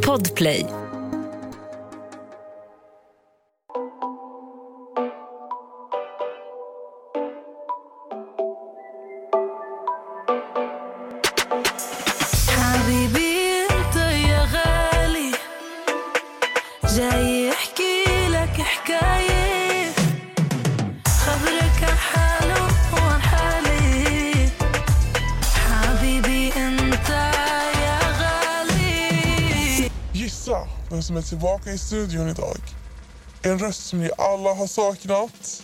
[0.00, 0.79] Podplay.
[31.30, 32.58] Tillbaka i studion idag.
[33.42, 35.62] En röst som ni alla har saknat.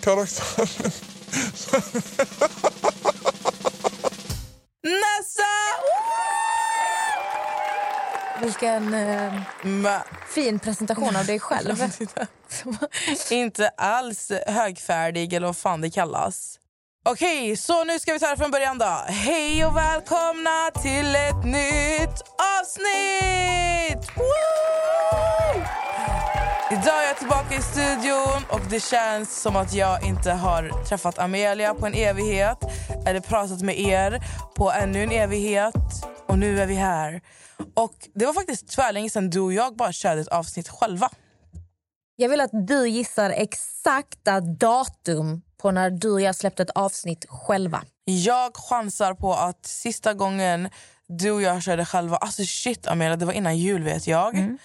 [0.00, 0.92] Karaktären.
[4.82, 5.52] Nessa!
[8.42, 10.02] Vilken eh,
[10.34, 11.76] fin presentation av dig själv.
[13.30, 16.58] Inte alls högfärdig eller vad fan det kallas.
[17.04, 19.04] Okej, så nu ska vi ta det från början då.
[19.06, 22.22] Hej och välkomna till ett nytt
[22.60, 24.16] avsnitt!
[24.16, 25.62] Woo!
[26.70, 31.18] Idag är jag tillbaka i studion och det känns som att jag inte har träffat
[31.18, 32.58] Amelia på en evighet
[33.06, 34.22] eller pratat med er
[34.54, 35.74] på ännu en evighet.
[36.26, 37.20] Och nu är vi här.
[37.74, 41.10] Och Det var faktiskt tvärlänge sedan du och jag bara körde ett avsnitt själva.
[42.16, 47.26] Jag vill att du gissar exakta datum på när du och jag släppte ett avsnitt
[47.28, 47.84] själva.
[48.04, 50.68] Jag chansar på att sista gången
[51.06, 52.16] du och jag körde själva...
[52.16, 54.56] Alltså shit Amelia, det var innan jul vet jag.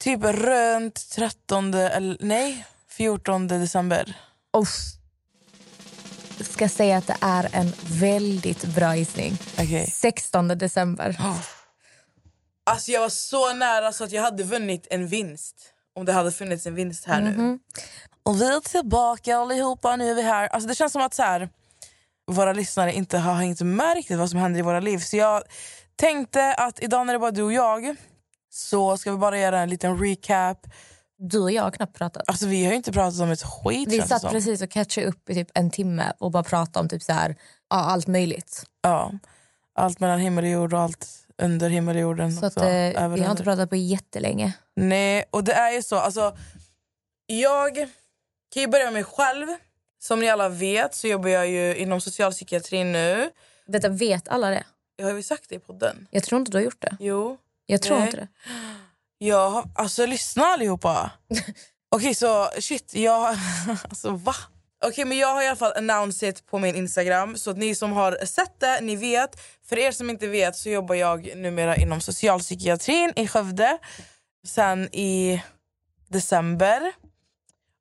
[0.00, 1.74] Typ runt 13...
[1.74, 4.16] Eller, nej, 14 december.
[4.56, 4.70] Uff.
[6.38, 9.38] Jag ska säga att det är en väldigt bra gissning.
[9.58, 9.86] Okej.
[9.86, 11.20] 16 december.
[12.66, 15.73] Alltså jag var så nära så att jag hade vunnit en vinst.
[15.96, 17.58] Om det hade funnits en vinst här nu.
[18.22, 20.48] Och vi är tillbaka allihopa, nu är vi här.
[20.48, 21.48] Alltså det känns som att så här,
[22.26, 24.98] våra lyssnare inte har hängt med riktigt vad som händer i våra liv.
[24.98, 25.42] Så jag
[25.96, 27.96] tänkte att idag när det är bara du och jag
[28.50, 30.66] så ska vi bara göra en liten recap.
[31.18, 32.22] Du och jag har knappt pratat.
[32.26, 35.30] Alltså vi har ju inte pratat om ett skit Vi satt precis och catchade upp
[35.30, 37.36] i typ en timme och bara pratade om typ så här,
[37.70, 38.64] ja, allt möjligt.
[38.82, 39.12] Ja,
[39.74, 42.32] allt mellan himmel och jord och allt under himmel och jorden.
[42.32, 44.52] Så också, eh, vi har inte pratat på jättelänge.
[44.76, 45.96] Nej, och det är ju så.
[45.96, 46.36] Alltså,
[47.26, 47.74] jag
[48.54, 49.46] kan ju börja med mig själv.
[50.02, 53.30] Som ni alla vet så jobbar jag ju inom socialpsykiatrin nu.
[53.66, 54.64] Vänta, vet alla det?
[54.96, 56.06] Jag har ju sagt det i podden.
[56.10, 56.96] Jag tror inte du har gjort det.
[57.00, 57.38] Jo.
[57.66, 58.06] Jag tror Nej.
[58.06, 58.28] inte det.
[59.18, 61.10] Jag har, alltså lyssna allihopa.
[61.88, 63.36] Okej så shit, jag...
[63.88, 64.34] Alltså va?
[64.86, 67.92] Okej men jag har i alla fall annonserat på min Instagram så att ni som
[67.92, 69.40] har sett det, ni vet.
[69.62, 73.78] För er som inte vet så jobbar jag numera inom socialpsykiatrin i Skövde.
[74.46, 75.42] Sen i
[76.08, 76.92] december.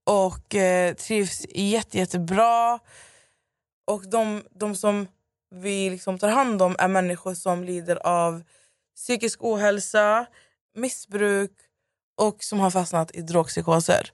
[0.06, 2.80] Och eh, trivs jätte, jättebra.
[3.88, 5.08] Och de, de som
[5.56, 8.44] vi liksom tar hand om är människor som lider av
[8.96, 10.26] psykisk ohälsa,
[10.76, 11.52] missbruk
[12.18, 14.12] och som har fastnat i drogpsykoser.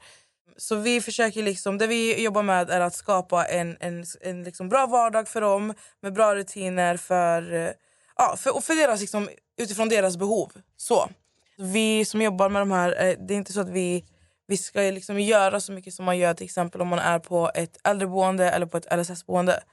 [0.59, 4.69] Så vi försöker liksom, det vi jobbar med är att skapa en, en, en liksom
[4.69, 7.71] bra vardag för dem med bra rutiner för, eh,
[8.17, 10.51] ja, för, för deras, liksom, utifrån deras behov.
[10.77, 11.09] Så.
[11.57, 14.05] Vi som jobbar med de här, eh, det är inte så att vi,
[14.47, 17.51] vi ska liksom göra så mycket som man gör till exempel om man är på
[17.55, 19.63] ett äldreboende eller på ett LSS-boende.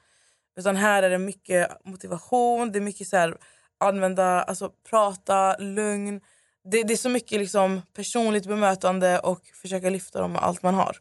[0.56, 3.36] Utan här är det mycket motivation, det är mycket så här,
[3.78, 6.20] använda, alltså prata, lugn.
[6.70, 10.74] Det, det är så mycket liksom personligt bemötande och försöka lyfta dem med allt man
[10.74, 10.96] har.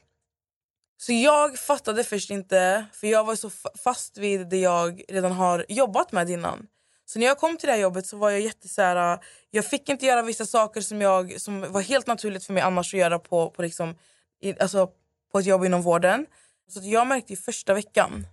[0.97, 3.49] Så jag fattade först inte, för jag var så
[3.83, 6.67] fast vid det jag redan har jobbat med innan.
[7.05, 9.19] Så när jag kom till det här jobbet så var jag jätte så här,
[9.51, 12.93] jag fick inte göra vissa saker som, jag, som var helt naturligt för mig annars
[12.93, 13.95] att göra på, på, liksom,
[14.41, 14.89] i, alltså,
[15.31, 16.25] på ett jobb inom vården.
[16.69, 18.27] Så att jag märkte ju första veckan,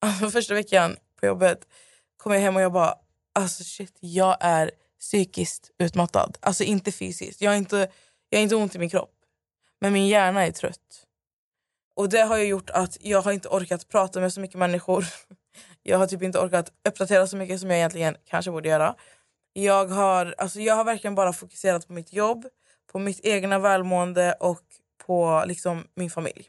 [0.00, 1.66] alltså första veckan på jobbet
[2.16, 2.94] kom jag hem och jag bara,
[3.34, 4.70] alltså shit, jag är
[5.00, 6.38] psykiskt utmattad.
[6.40, 7.40] Alltså inte fysiskt.
[7.40, 7.90] Jag har inte,
[8.30, 9.14] jag har inte ont i min kropp.
[9.80, 11.06] Men min hjärna är trött.
[11.94, 15.06] Och det har ju gjort att jag har inte orkat prata med så mycket människor.
[15.82, 18.94] Jag har typ inte orkat uppdatera så mycket som jag egentligen kanske borde göra.
[19.52, 22.46] Jag har, alltså jag har verkligen bara fokuserat på mitt jobb,
[22.92, 24.62] på mitt egna välmående och
[25.06, 26.48] på liksom min familj.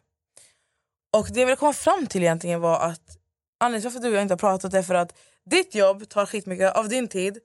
[1.17, 3.17] Och det jag ville komma fram till egentligen var att
[3.59, 6.25] anledningen till varför du och jag inte har pratat är för att ditt jobb tar
[6.25, 7.39] skitmycket av din tid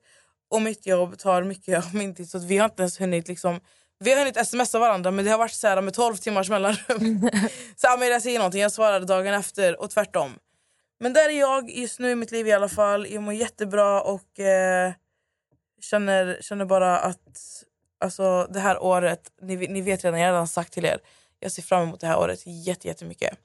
[0.55, 2.29] och mitt jobb tar mycket av min tid.
[2.29, 3.59] Så att vi har inte ens hunnit liksom,
[3.99, 7.29] vi har hunnit smsa varandra men det har varit så här med 12 timmars mellanrum.
[7.75, 10.31] så Amelia säger någonting, jag svarar dagen efter och tvärtom.
[10.99, 13.07] Men där är jag just nu i mitt liv i alla fall.
[13.09, 14.93] Jag mår jättebra och eh,
[15.81, 17.63] känner, känner bara att
[17.99, 20.97] alltså, det här året, ni, ni vet redan, jag har redan sagt till er,
[21.39, 23.37] jag ser fram emot det här året jätte, jättemycket.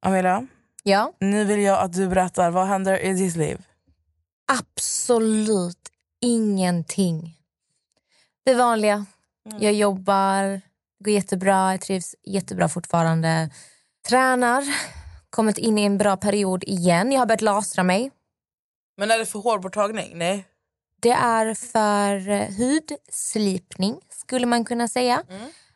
[0.00, 0.46] Amelia,
[0.84, 3.58] Ja, nu vill jag att du berättar vad händer i ditt liv.
[4.58, 5.88] Absolut
[6.20, 7.38] ingenting.
[8.44, 9.06] Det vanliga.
[9.58, 10.42] Jag jobbar,
[10.98, 13.50] det går jättebra, jag trivs jättebra fortfarande.
[14.08, 14.64] Tränar,
[15.30, 17.12] kommit in i en bra period igen.
[17.12, 18.10] Jag har börjat lasra mig.
[18.96, 20.18] Men är det för hårborttagning?
[20.18, 20.46] Nej.
[21.00, 25.22] Det är för eh, hudslipning, skulle man kunna säga.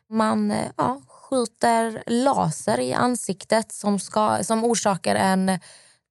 [0.09, 5.59] Man eh, ja, skjuter laser i ansiktet som, ska, som orsakar en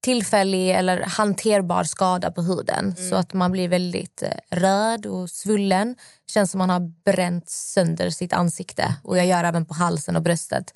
[0.03, 2.97] tillfällig eller hanterbar skada på huden.
[2.97, 5.97] Så att man blir väldigt eh, röd och svullen.
[6.27, 8.95] Känns som man har bränt sönder sitt ansikte.
[9.05, 10.75] Och jag gör även på halsen och bröstet.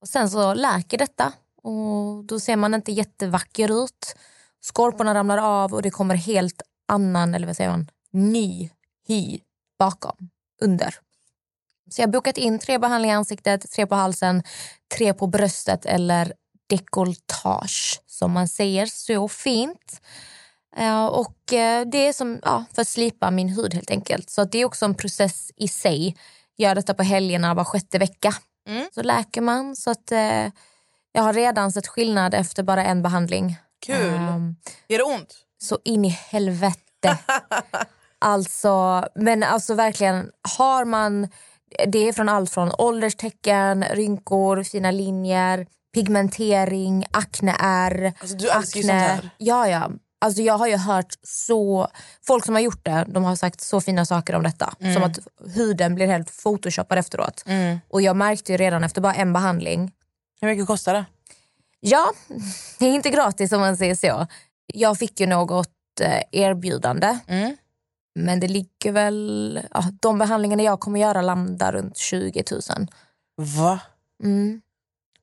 [0.00, 1.32] Och sen så läker detta
[1.62, 4.16] och då ser man inte jättevacker ut.
[4.60, 8.70] Skorporna ramlar av och det kommer helt annan, eller vad säger man, ny
[9.08, 9.40] hy
[9.78, 10.30] bakom,
[10.62, 10.94] under.
[11.90, 14.42] Så jag har bokat in tre behandlingar i ansiktet, tre på halsen,
[14.96, 16.32] tre på bröstet eller
[16.66, 20.00] dekolletage som man säger så fint.
[20.76, 24.30] Eh, och eh, det är som ja, för att slipa min hud helt enkelt.
[24.30, 26.16] Så det är också en process i sig.
[26.56, 28.34] Gör detta på helgerna var sjätte vecka.
[28.68, 28.88] Mm.
[28.94, 29.76] Så läker man.
[29.76, 30.46] Så att eh,
[31.12, 33.56] jag har redan sett skillnad efter bara en behandling.
[33.86, 34.14] Kul.
[34.14, 34.56] Ehm,
[34.88, 35.36] Gör det ont?
[35.62, 37.18] så in i helvete.
[38.18, 41.28] alltså, men alltså verkligen, har man...
[41.86, 48.12] Det är från allt från ålderstecken, rynkor, fina linjer, pigmentering, akneär.
[48.20, 49.30] Alltså, du älskar ju sånt här.
[49.38, 49.90] Ja, ja.
[50.20, 51.88] Alltså, jag har ju hört så...
[52.26, 54.74] Folk som har gjort det de har sagt så fina saker om detta.
[54.80, 54.94] Mm.
[54.94, 55.18] Som att
[55.54, 57.44] huden blir helt photoshoppad efteråt.
[57.88, 59.92] Och jag märkte ju redan efter bara en behandling
[60.40, 61.04] Hur mycket kostar det?
[61.80, 62.12] Ja,
[62.78, 64.26] det är inte gratis om man säger så.
[64.66, 65.68] Jag fick ju något
[66.00, 67.18] eh, erbjudande.
[67.26, 67.56] Mm.
[68.14, 69.60] Men det ligger väl...
[69.74, 72.60] Ja, de behandlingarna jag kommer göra landar runt 20 000.
[73.58, 73.80] Va?
[74.24, 74.60] Mm,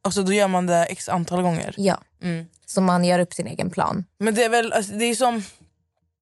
[0.01, 1.73] Alltså då gör man det x antal gånger?
[1.77, 2.45] ja, Mm.
[2.65, 4.05] så man gör upp sin egen plan.
[4.19, 5.43] Men det är väl, alltså, det är som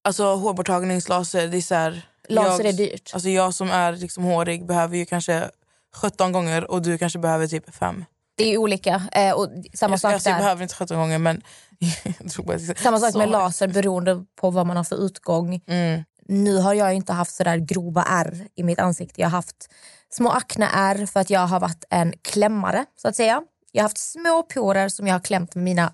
[0.04, 1.48] alltså, hårborttagningslaser.
[1.48, 3.12] Det är så här, Laser jag, är dyrt.
[3.14, 5.50] Alltså jag som är liksom hårig behöver ju kanske
[5.96, 8.06] 17 gånger och du kanske behöver typ 5.
[8.36, 9.02] Det är olika.
[9.12, 11.42] Eh, och samma Jag, sak alltså, jag behöver inte 17 gånger men...
[12.78, 15.62] Samma sak med laser beroende på vad man har för utgång.
[15.68, 16.04] Mm.
[16.28, 19.22] Nu har jag inte haft så där grova ärr i mitt ansikte.
[19.22, 19.70] Jag har haft
[20.10, 22.86] små akneärr för att jag har varit en klämmare.
[23.02, 23.42] så att säga.
[23.72, 25.94] Jag har haft små porer som jag har klämt med mina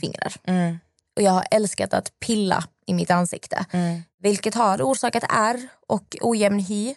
[0.00, 0.32] fingrar.
[0.44, 0.78] Mm.
[1.16, 3.64] Och jag har älskat att pilla i mitt ansikte.
[3.70, 4.02] Mm.
[4.22, 6.94] Vilket har orsakat ärr och ojämn hy.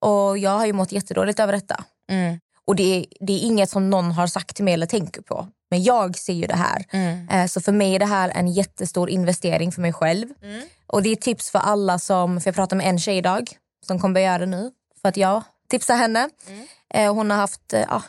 [0.00, 1.84] Och jag har ju mått jättedåligt över detta.
[2.10, 2.40] Mm.
[2.66, 5.48] Och det är, det är inget som någon har sagt till mig eller tänker på.
[5.70, 6.84] Men jag ser ju det här.
[6.90, 7.28] Mm.
[7.28, 10.28] Eh, Så för mig är det här en jättestor investering för mig själv.
[10.42, 10.62] Mm.
[10.86, 13.50] Och det är tips för alla som, för jag pratade med en tjej idag
[13.86, 14.70] som kommer börja göra det nu.
[15.02, 16.30] För att jag tipsar henne.
[16.48, 16.66] Mm.
[16.94, 18.02] Eh, Hon har haft eh, ja,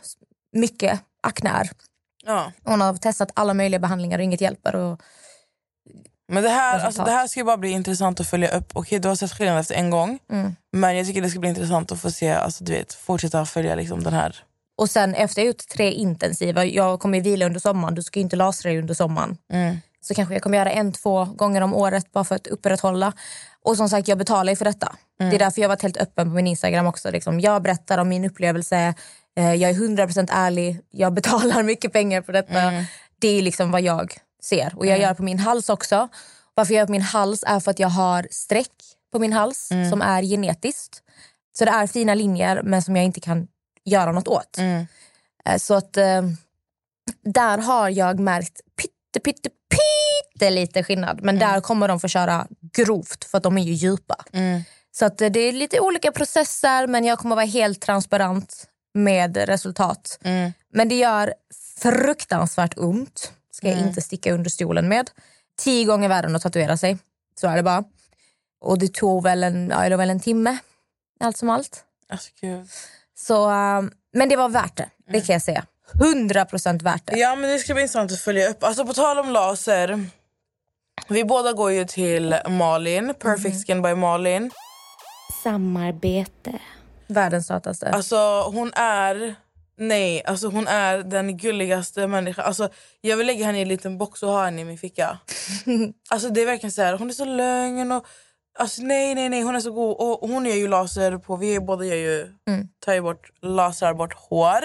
[0.52, 1.70] mycket akneär.
[2.26, 2.52] Ja.
[2.64, 4.76] Hon har testat alla möjliga behandlingar och inget hjälper.
[4.76, 5.02] Och,
[6.28, 6.86] Men det här, Resultat.
[6.88, 8.70] alltså, det här ska ju bara bli intressant att följa upp.
[8.74, 10.20] Okej, du har sett skillnad efter en gång.
[10.32, 10.56] mm.
[10.72, 13.76] Men jag tycker det ska bli intressant att få se, alltså, du vet, fortsätta följa
[13.76, 14.44] liksom, den här.
[14.78, 18.24] och sen efter jag gjort tre intensiva, jag kommer vila under sommaren, du ska ju
[18.24, 19.38] inte lasra dig under sommaren.
[19.54, 19.78] Mm.
[20.06, 23.14] Så kanske jag kommer göra en, två gånger om året bara för att upprätthålla.
[23.62, 24.96] Och som sagt, jag betalar ju för detta.
[25.20, 25.30] Mm.
[25.30, 27.12] Det är därför jag varit helt öppen på min Instagram också.
[27.12, 28.94] Liksom, jag berättar om min upplevelse,
[29.38, 32.62] eh, jag är 100% ärlig, jag betalar mycket pengar för detta.
[32.62, 32.84] Mm.
[33.20, 34.74] Det är liksom vad jag ser.
[34.76, 36.08] Och jag gör på min hals också.
[36.54, 38.72] Varför jag gör på min hals är för att jag har streck
[39.12, 39.90] på min hals Mm.
[39.90, 41.02] som är genetiskt.
[41.58, 43.48] Så det är fina linjer men som jag inte kan
[43.86, 44.58] göra något åt.
[44.58, 44.88] Mm.
[45.46, 46.22] Eh, Så att eh,
[47.24, 51.20] där har jag märkt pytte, pytte, pytte lite skillnad.
[51.24, 54.16] Men där kommer de få köra grovt för att de är ju djupa.
[54.34, 54.62] Mm.
[54.92, 59.38] Så att eh, det är lite olika processer men jag kommer vara helt transparent med
[59.38, 60.20] resultat.
[60.24, 60.54] Mm.
[60.74, 61.34] Men det gör
[61.78, 63.32] fruktansvärt ont.
[63.52, 65.10] Ska jag inte sticka under stolen med.
[65.58, 66.98] Tio gånger värre än att tatuera sig.
[67.42, 67.84] Så är det bara.
[68.62, 70.58] Och det tog väl en, ja, det väl en timme.
[71.20, 71.84] Allt som allt.
[72.10, 72.32] Alltså.
[73.18, 73.82] Så, eh,
[74.14, 75.66] men det var värt det, det kan jag säga.
[75.94, 77.20] 100% värt det.
[77.20, 78.64] Ja men det ska bli intressant att följa upp.
[78.64, 80.06] Alltså på tal om laser.
[81.08, 84.52] Vi båda går ju till Malin, Perfect Skin by Malin.
[85.44, 86.60] Samarbete.
[87.08, 87.90] Världens sötaste.
[87.90, 89.36] Alltså hon är,
[89.78, 92.46] nej, alltså hon är den gulligaste människan.
[92.46, 92.70] Alltså,
[93.02, 95.18] jag vill lägga henne i en liten box och ha henne i min ficka.
[96.10, 98.06] alltså det är verkligen så här, hon är så lugn och
[98.58, 101.60] Alltså nej nej nej hon är så god och hon gör ju laser på, vi
[101.60, 102.28] båda gör ju,
[102.80, 104.62] tar ju bort, lasrar bort hår.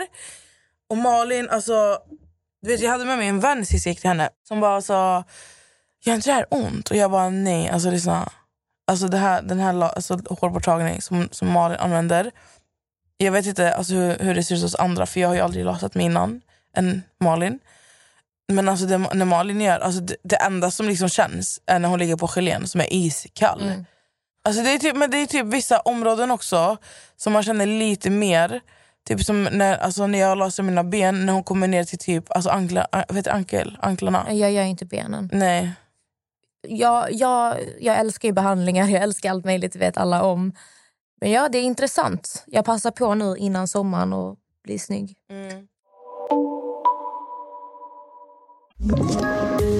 [0.91, 1.99] Och Malin alltså,
[2.63, 4.83] du vet jag hade med mig en vän sist jag gick till henne som bara
[4.83, 5.25] sa,
[6.05, 6.91] gör inte det här ont?
[6.91, 8.33] Och jag bara nej, alltså lyssna.
[8.87, 12.31] Alltså det här, den här alltså, hårborttagning som, som Malin använder.
[13.17, 15.41] Jag vet inte alltså, hur, hur det ser ut hos andra för jag har ju
[15.41, 16.41] aldrig lasat mig innan
[16.77, 17.59] än Malin.
[18.53, 21.89] Men alltså det, när Malin gör, alltså det, det enda som liksom känns är när
[21.89, 23.63] hon ligger på gelén som är iskall.
[23.63, 23.85] Mm.
[24.45, 26.77] Alltså det, är typ, men det är typ vissa områden också
[27.17, 28.61] som man känner lite mer.
[29.09, 32.25] Typ som när, alltså när jag lasrar mina ben, när hon kommer ner till typ
[32.31, 34.33] alltså ankla, an- vad heter ankel, anklarna.
[34.33, 35.31] Jag gör inte benen.
[35.33, 35.73] Nej.
[36.69, 40.53] Jag, jag, jag älskar ju behandlingar, jag älskar allt möjligt, det vet alla om.
[41.21, 42.45] Men ja, det är intressant.
[42.47, 45.17] Jag passar på nu innan sommaren och blir snygg.
[48.81, 49.80] Ett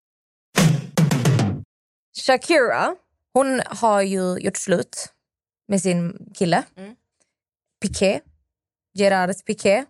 [2.17, 2.95] Shakira,
[3.33, 5.13] hon har ju gjort slut
[5.67, 6.63] med sin kille.
[7.81, 8.19] Piqué.
[8.93, 9.85] Gerard Piqué.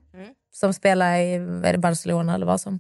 [0.54, 2.80] Som spelar i Barcelona eller vad som.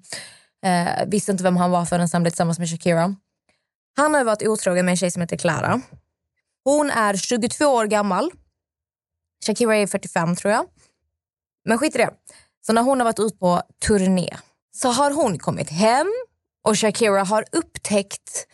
[0.65, 3.15] Eh, visste inte vem han var förrän han blev tillsammans med Shakira.
[3.97, 5.81] Han har varit otrogen med en tjej som heter Clara.
[6.63, 8.31] Hon är 22 år gammal.
[9.45, 10.65] Shakira är 45 tror jag.
[11.65, 12.09] Men skit i det.
[12.65, 14.37] Så när hon har varit ute på turné
[14.71, 16.07] så har hon kommit hem
[16.63, 18.47] och Shakira har upptäckt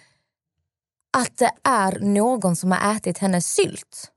[1.18, 4.12] att det är någon som har ätit hennes sylt.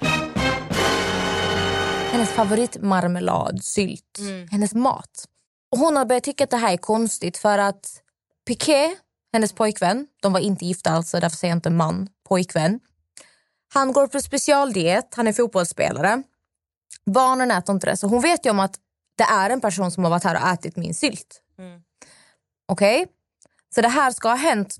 [2.12, 4.18] Hennes favoritmarmelad, sylt,
[4.50, 5.28] hennes mat.
[5.72, 8.02] Och Hon har börjat tycka att det här är konstigt för att
[8.46, 8.96] Piqué,
[9.32, 12.80] hennes pojkvän, de var inte gifta alltså, därför säger jag inte man, pojkvän.
[13.74, 16.22] Han går på specialdiet, han är fotbollsspelare.
[17.06, 18.74] Barnen äter inte det, så hon vet ju om att
[19.16, 21.42] det är en person som har varit här och ätit min sylt.
[22.68, 23.06] Okej?
[23.74, 24.76] Så det här ska ha hänt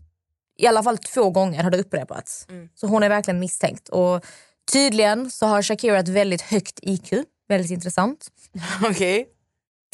[0.61, 2.47] i alla fall två gånger har det upprepats.
[2.75, 3.89] Så hon är verkligen misstänkt.
[3.89, 4.25] Och
[4.73, 7.13] tydligen så har Shakira ett väldigt högt IQ.
[7.49, 8.27] Väldigt intressant.
[8.91, 9.29] Okej.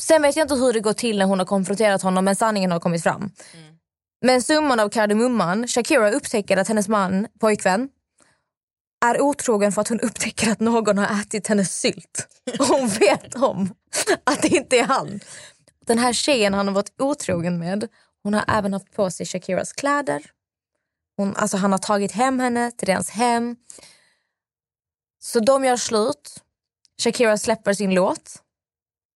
[0.03, 2.73] Sen vet jag inte hur det går till när hon har konfronterat honom men sanningen
[2.73, 3.31] har kommit fram.
[4.25, 7.89] Men summan av kardemumman, Shakira upptäcker att hennes man, pojkvän,
[9.05, 12.29] är otrogen för att hon upptäcker att någon har ätit hennes sylt.
[12.59, 13.75] Och hon vet om
[14.25, 15.21] att det inte är han.
[15.87, 17.89] Den här tjejen han har varit otrogen med,
[18.23, 20.23] hon har även haft på sig Shakiras kläder.
[21.17, 23.57] Hon, alltså han har tagit hem henne till deras hem.
[25.23, 26.43] Så de gör slut.
[27.03, 28.43] Shakira släpper sin låt.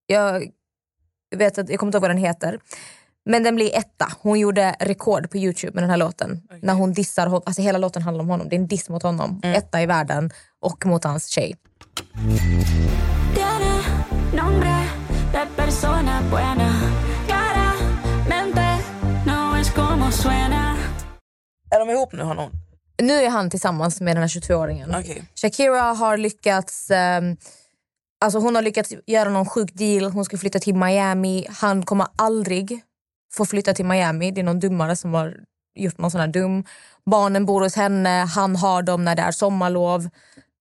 [0.06, 0.44] Jag
[1.36, 2.60] vet att, jag kommer inte ihåg vad den heter.
[3.24, 4.12] Men den blir etta.
[4.20, 6.42] Hon gjorde rekord på Youtube med den här låten.
[6.62, 8.48] När hon dissar, hon- alltså hela låten handlar om honom.
[8.48, 9.40] Det är en diss mot honom.
[9.44, 10.30] Etta i världen
[10.60, 11.56] och mot hans tjej.
[14.36, 14.74] Nombre
[15.32, 16.70] de persona buena.
[17.26, 18.78] Claramente
[19.26, 20.49] no es como suena.
[21.70, 22.50] Är de ihop nu honom?
[23.02, 25.00] Nu är han tillsammans med den här 22-åringen.
[25.00, 25.24] Okej.
[25.34, 27.36] Shakira har lyckats ehm,
[28.20, 30.10] alltså hon har lyckats göra någon sjuk deal.
[30.12, 31.46] Hon ska flytta till Miami.
[31.50, 32.80] Han kommer aldrig
[33.32, 34.30] få flytta till Miami.
[34.30, 35.36] Det är någon dummare som har
[35.74, 36.64] gjort någon sån här dum.
[37.06, 38.08] Barnen bor hos henne.
[38.34, 40.08] Han har dem när det är sommarlov.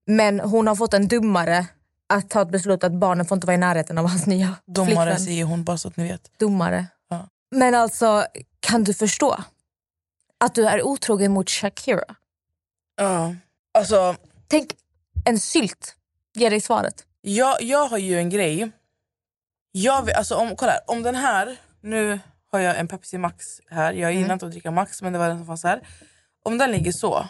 [0.08, 1.66] Men hon har fått en dummare
[2.14, 4.86] att ta ett beslut att barnen får inte vara i närheten av hans nya Domare
[4.96, 5.20] flickvän.
[5.20, 6.22] säger hon bara så att ni vet.
[6.40, 6.86] Domare.
[7.10, 7.28] Ja.
[7.56, 8.26] Men alltså,
[8.60, 9.38] kan du förstå?
[10.40, 12.16] Att du är otrogen mot Shakira.
[12.96, 13.36] Ja.
[13.72, 14.16] Alltså,
[14.48, 14.74] Tänk,
[15.26, 15.96] en sylt
[16.34, 17.06] ger dig svaret.
[17.22, 18.72] jag, jag har ju en grej.
[19.72, 22.20] Jag vill, alltså om, kolla här, om den här, nu
[22.52, 23.94] har jag en Pepsi Max här.
[23.94, 25.88] Jag gillar inte att dricka Max men det var den som fanns här.
[26.44, 27.28] Om den ligger så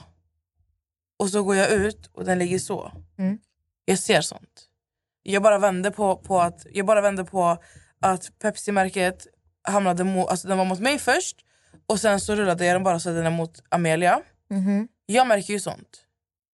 [1.20, 2.92] och så går jag ut och den ligger så.
[3.18, 3.40] Mm.
[3.86, 4.66] Jag ser sånt.
[5.24, 7.58] Jag bara vände på, på att jag bara vände på
[8.00, 9.28] att Pepsi-märket
[9.64, 11.46] hamnade alltså den var mot mig först
[11.90, 14.22] och sen så rullade jag den bara så att den är mot Amelia.
[14.50, 14.88] Mhm.
[15.06, 16.06] Jag märker ju sånt.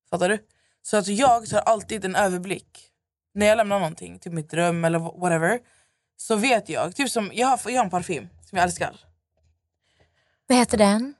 [0.10, 0.38] Fattar du?
[0.82, 2.92] Så att jag tar alltid en överblick.
[3.34, 5.60] När jag lämnar någonting, typ mitt rum eller wh- whatever.
[6.18, 9.00] Så vet jag, typ som jag har, jag har en parfym som jag älskar.
[10.48, 11.13] Vad heter den?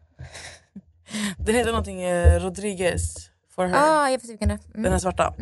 [1.38, 3.76] Den heter någonting eh, Rodriguez for her.
[3.78, 4.60] Ah, jag vet vilken det är.
[4.72, 4.92] Den Mm.
[4.92, 5.34] här svarta.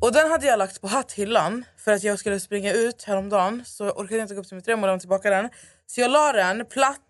[0.00, 3.62] Och den hade jag lagt på hatthyllan för att jag skulle springa ut häromdagen.
[3.66, 5.48] Så orkade jag inte gå upp till mitt rum och lämna tillbaka den.
[5.86, 7.00] Så jag la den platt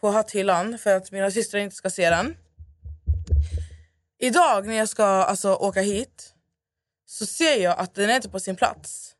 [0.00, 2.36] på hatthyllan för att mina systrar inte ska se den.
[4.18, 6.34] Idag när jag ska alltså, åka hit
[7.06, 9.14] så ser jag att den är inte på sin plats.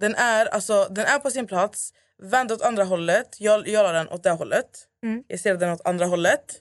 [0.00, 3.36] Den är, alltså, den är på sin plats, vänd åt andra hållet.
[3.40, 4.86] Jag, jag la den åt det hållet.
[5.26, 6.58] Jag ser den åt andra hållet.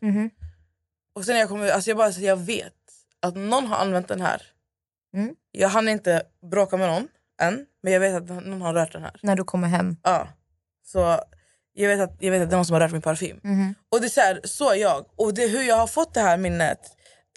[1.16, 2.74] Och sen när jag kommer alltså jag bara så jag vet
[3.20, 4.42] att någon har använt den här.
[5.14, 5.36] Mm.
[5.52, 7.08] Jag hann inte bråka med någon
[7.42, 9.20] än, men jag vet att någon har rört den här.
[9.22, 9.98] När du kommer hem.
[10.04, 10.28] Ja.
[10.86, 11.22] Så
[11.78, 13.40] jag vet, att, jag vet att det är någon som har rört min parfym.
[13.92, 15.06] Och det är så, här, så är jag.
[15.16, 16.80] Och det, hur jag har fått det här minnet,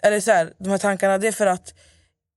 [0.03, 1.73] eller så här, de här tankarna, det är för att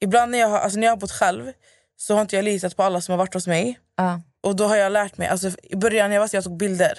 [0.00, 1.52] ibland när jag har, alltså när jag har bott själv
[1.96, 3.78] så har inte jag litat på alla som har varit hos mig.
[3.96, 4.20] Ja.
[4.42, 6.56] Och då har jag lärt mig, alltså i början när jag var så jag tog
[6.56, 6.98] bilder.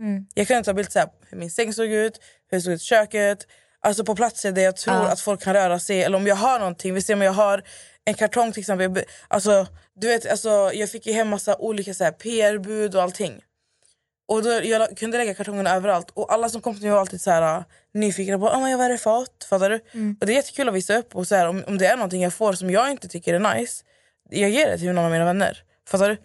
[0.00, 0.26] Mm.
[0.34, 2.20] Jag kunde ta bilder så här, hur min säng såg ut,
[2.50, 3.46] hur det såg ut i köket.
[3.80, 5.08] Alltså på platser där jag tror Ja.
[5.08, 6.02] att folk kan röra sig.
[6.02, 7.62] Eller om jag har någonting, vi ser om jag har
[8.04, 9.04] en kartong till exempel.
[9.28, 9.66] Alltså,
[10.00, 13.42] du vet, alltså, jag fick ju hem massa olika PR-bud och allting.
[14.28, 16.10] Och då, jag kunde lägga kartongerna överallt.
[16.14, 17.64] Och alla som kom till mig var alltid så här, uh,
[17.94, 19.44] nyfikna på oh, vad är det fått.
[19.44, 19.76] Fattar du?
[20.20, 21.16] Och det är jättekul att visa upp.
[21.16, 23.54] Och så här, om, om det är någonting jag får som jag inte tycker är
[23.54, 23.84] nice,
[24.30, 25.62] jag ger det till någon av mina vänner.
[25.88, 26.18] Fattar du?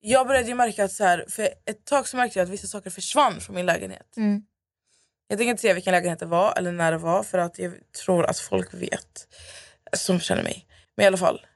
[0.00, 2.66] Jag började ju märka att så här, för ett tag så märkte jag att vissa
[2.66, 4.16] saker försvann från min lägenhet.
[4.16, 4.42] Mm.
[5.28, 7.72] Jag tänker inte säga vilken lägenhet det var eller när det var för att jag
[8.04, 9.28] tror att folk vet
[9.92, 10.66] som känner mig.
[10.96, 11.46] Men i alla fall,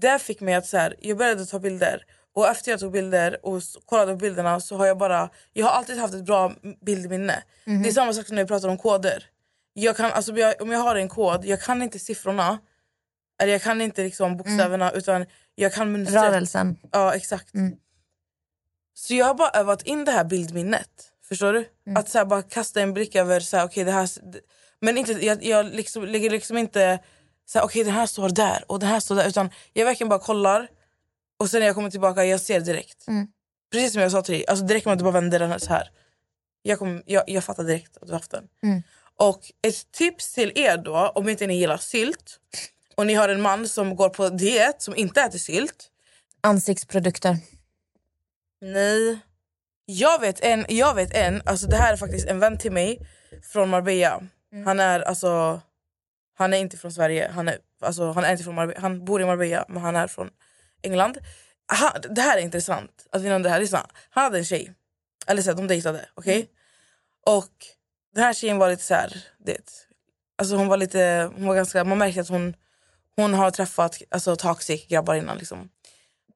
[0.00, 3.46] det fick mig att så här, jag började ta bilder och efter jag tog bilder
[3.46, 6.52] och kollade på bilderna så har jag bara, jag har alltid haft ett bra
[6.86, 7.42] bildminne.
[7.64, 9.24] Det är samma sak som när vi pratar om koder.
[9.72, 12.58] Jag kan, alltså, om jag- har en kod, jag kan inte siffrorna
[13.42, 16.22] eller jag kan inte liksom bokstäverna utan jag kan mönstret.
[16.22, 16.76] Rörelsen.
[16.92, 17.48] Ja, exakt.
[18.94, 20.90] Så jag har bara övat in det här bildminnet.
[21.28, 21.68] Förstår du?
[21.96, 23.40] Att så bara kasta en blick över...
[23.40, 24.08] Så här, okay, det här,
[24.80, 26.98] men inte, jag, jag liksom, lägger liksom inte...
[27.46, 29.28] Så här, okay, den här står där och den här står där.
[29.28, 30.68] Utan jag verkligen bara kollar
[31.40, 33.06] och sen när jag kommer tillbaka jag ser direkt.
[33.72, 34.44] Precis som jag sa till dig.
[34.48, 35.90] Alltså direkt om du bara vänder den här så här.
[36.62, 38.48] Jag, kom, jag, jag fattar direkt att du har haft den.
[39.16, 42.40] Och ett tips till er då, om inte ni gillar sylt
[42.94, 45.90] och ni har en man som går på diet som inte äter sylt.
[46.40, 47.36] Ansiktsprodukter.
[48.60, 49.18] Nej.
[49.84, 53.08] Jag vet en, jag vet en alltså det här är faktiskt en vän till mig
[53.42, 54.22] från Marbella.
[54.64, 55.60] Han är alltså
[56.34, 59.22] han är inte från Sverige, han är, alltså, han är inte från Marbella, han bor
[59.22, 60.30] i Marbella men han är från
[60.82, 61.18] England.
[61.72, 63.86] Han, det här är intressant att vi nämnde det här, lyssna.
[64.10, 64.74] Han hade en tjej,
[65.26, 66.50] eller så här, de dejtade, okej?
[67.26, 67.52] Och
[68.14, 69.86] den här tjejen var lite så här, det,
[70.38, 72.56] alltså hon var lite, hon var ganska, man märkte att hon,
[73.16, 75.68] hon har träffat alltså, toxic grabbar innan liksom.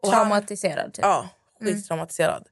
[0.02, 0.94] Och han- Traumatiserad.
[0.94, 1.04] Typ.
[1.04, 1.28] Ja,
[1.60, 2.48] skittraumatiserad.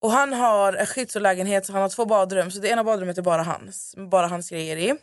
[0.00, 2.50] Och han har en skyddslägenhet så han har två badrum.
[2.50, 3.94] Så det ena badrummet är bara hans.
[4.10, 4.94] Bara hans grejer i.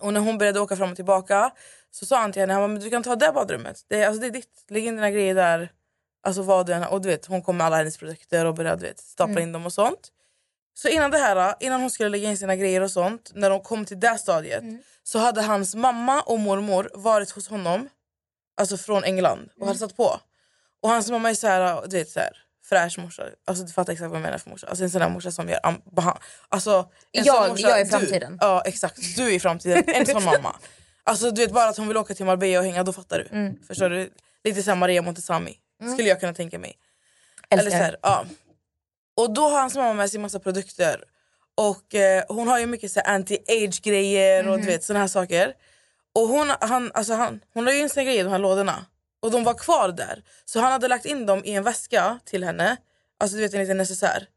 [0.00, 1.50] Och när hon började åka fram och tillbaka
[1.90, 3.84] så sa han till henne han bara, men du kan ta det badrummet.
[3.88, 4.64] Det är, alltså, det är ditt.
[4.68, 5.72] Lägg in dina grejer där.
[6.22, 8.80] Alltså vad du än Och du vet, hon kom med alla hennes produkter och började
[8.80, 10.12] du vet, stapla in dem och sånt.
[10.74, 13.60] Så innan det här, innan hon skulle lägga in sina grejer och sånt, när de
[13.60, 14.64] kom till det stadiet
[15.02, 17.88] så hade hans mamma och mormor varit hos honom,
[18.56, 20.20] alltså från England och hälsat på.
[20.82, 23.22] Och hans mamma är så här, du vet så här fräsch morsa.
[23.46, 24.66] Alltså du fattar exakt vad jag menar för morsa.
[24.66, 25.60] Alltså en sån där morsa som gör
[26.48, 28.38] Alltså en Jag- sån morsa, jag är du- framtiden.
[28.40, 29.84] Ja exakt, du är i framtiden.
[29.86, 30.56] En sån mamma.
[31.04, 33.36] Alltså du vet bara att hon vill åka till Marbella och hänga, då fattar du.
[33.38, 33.62] Mm.
[33.66, 34.10] Förstår du?
[34.44, 35.56] Lite som Maria Montazami.
[35.94, 36.74] Skulle jag kunna tänka mig.
[37.50, 37.80] Eller så Älskar.
[37.84, 38.24] här, ja.
[39.16, 41.04] Och då har hans mamma med sig massa produkter.
[41.56, 45.52] Och eh, hon har ju mycket så anti-age grejer och du vet såna här saker.
[46.14, 48.86] Och hon, han, alltså han, hon har ju in sina grejer i de här lådorna.
[49.20, 50.22] Och de var kvar där.
[50.44, 52.76] Så han hade lagt in dem i en väska till henne.
[53.20, 54.28] Alltså du vet en liten necessär.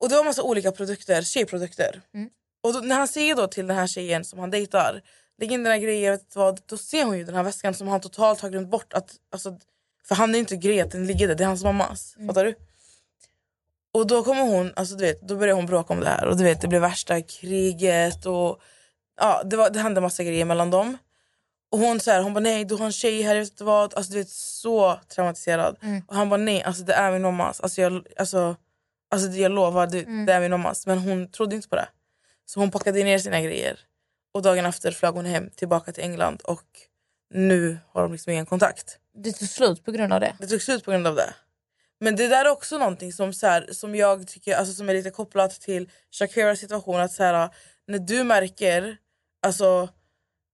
[0.00, 2.02] Och det var massa olika produkter, tjejprodukter.
[2.62, 5.02] Och då, när han säger då till den här tjejen som han dejtar,
[5.38, 7.88] lägg in dina grejer, vet du vad, då ser hon ju den här väskan som
[7.88, 8.92] han totalt har glömt bort.
[8.92, 9.58] Att, alltså,
[10.08, 12.16] för han är inte grej att den ligger där, det är hans mammas.
[12.26, 12.54] Fattar du?
[13.94, 16.36] Och då kommer hon, alltså du vet, då börjar hon bråka om det här och
[16.36, 18.60] du vet det blev värsta kriget och
[19.20, 20.98] ja, det, var, det hände massa grejer mellan dem.
[21.72, 23.64] Och hon så här, hon bara nej du har en tjej här, jag vet inte
[23.64, 23.94] vad.
[23.94, 25.76] Alltså du vet så traumatiserad.
[26.06, 27.60] Och han bara nej, alltså det är min mammas.
[27.60, 28.56] Alltså jag, alltså,
[29.10, 30.86] alltså jag lovar, det, det är min mammas.
[30.86, 31.88] Men hon trodde inte på det.
[32.46, 33.80] Så hon packade ner sina grejer.
[34.34, 36.64] Och dagen efter flög hon hem tillbaka till England och
[37.34, 38.98] nu har de liksom ingen kontakt.
[39.14, 40.36] Det tog slut på grund av det.
[40.38, 41.34] Det tog slut på grund av det.
[42.00, 44.94] Men det där är också någonting som, så här, som jag tycker alltså, som är
[44.94, 47.00] lite kopplat till Shakiras situation.
[47.00, 47.50] Att så här,
[47.86, 48.96] när du märker,
[49.42, 49.88] alltså,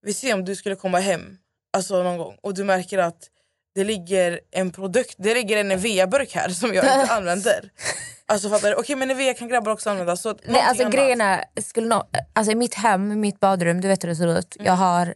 [0.09, 1.39] vi ser om du skulle komma hem
[1.73, 3.29] alltså, någon gång och du märker att
[3.75, 7.71] det ligger en produkt, det ligger en Nivea-burk här som jag inte använder.
[8.27, 8.75] Alltså fattar du?
[8.75, 10.17] Okej men Nivea kan grabbar också använda.
[10.17, 10.95] Så Nej, alltså, annat.
[10.95, 14.39] grejen är, skulle nå, alltså, i mitt hem, mitt badrum, du vet hur det ser
[14.39, 14.57] ut.
[14.61, 15.15] Jag har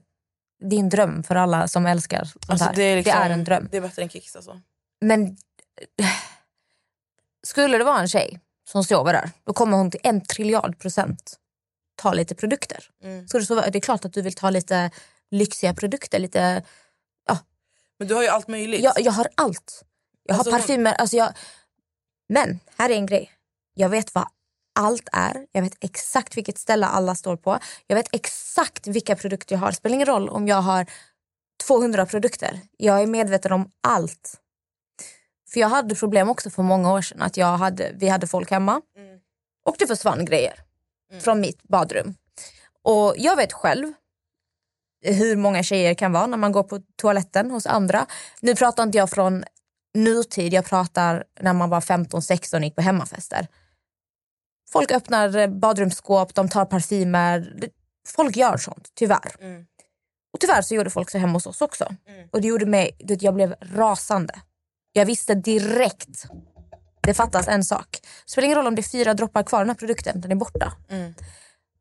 [0.64, 2.74] din dröm för alla som älskar sånt Alltså, här.
[2.74, 3.68] det, är liksom, det är en dröm.
[3.70, 4.60] Det är bättre än Kicks alltså.
[5.00, 5.36] Men
[7.46, 11.38] skulle det vara en tjej som sover där, då kommer hon till en triljard procent
[12.02, 12.84] ta lite produkter.
[13.02, 13.28] Mm.
[13.28, 14.90] Så det, så, det är klart att du vill ta lite
[15.30, 16.18] lyxiga produkter.
[16.18, 16.62] Lite,
[17.98, 18.80] Men du har ju allt möjligt.
[18.82, 19.84] jag, jag har allt.
[20.24, 20.92] Jag Alltså, har parfymer.
[20.92, 21.32] Alltså jag,
[22.28, 23.32] men här är en grej.
[23.74, 24.26] Jag vet vad
[24.74, 25.46] allt är.
[25.52, 27.58] Jag vet exakt vilket ställe alla står på.
[27.86, 29.68] Jag vet exakt vilka produkter jag har.
[29.70, 30.86] Det spelar ingen roll om jag har
[31.66, 32.60] 200 produkter.
[32.76, 34.40] Jag är medveten om allt.
[35.52, 37.22] För jag hade problem också för många år sedan.
[37.22, 38.82] Att jag hade, vi hade folk hemma
[39.64, 40.54] och det försvann grejer
[41.20, 42.14] från mitt badrum.
[42.82, 43.92] Och jag vet själv
[45.04, 48.06] hur många tjejer kan vara när man går på toaletten hos andra.
[48.40, 49.44] Nu pratar inte jag från
[49.94, 53.46] nutid, jag pratar när man var 15-16 och gick på hemmafester.
[54.70, 57.54] Folk öppnar badrumsskåp, de tar parfymer.
[58.08, 59.32] Folk gör sånt, tyvärr.
[60.32, 61.94] Och tyvärr så gjorde folk så hemma hos oss också.
[62.30, 64.34] Och det gjorde mig, jag blev rasande.
[64.92, 66.24] Jag visste direkt,
[67.06, 67.88] det fattas en sak.
[68.24, 70.30] Det spelar ingen roll om det är fyra droppar kvar i den här produkten, den
[70.30, 70.72] är borta.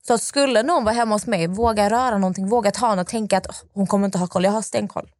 [0.08, 3.12] Så att skulle någon vara hemma hos mig, våga röra någonting, våga ta något och
[3.12, 5.12] tänka att "Åh, hon kommer inte ha koll, jag har stenkoll.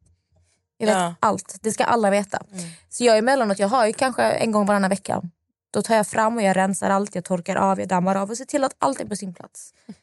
[0.78, 1.14] Jag vet Ja.
[1.20, 2.42] allt, det ska alla veta.
[2.88, 5.22] Så jag emellanåt, jag har ju kanske en gång varannan vecka.
[5.70, 8.36] Då tar jag fram och jag rensar allt, jag torkar av, jag dammar av och
[8.36, 9.72] ser till att allt är på sin plats.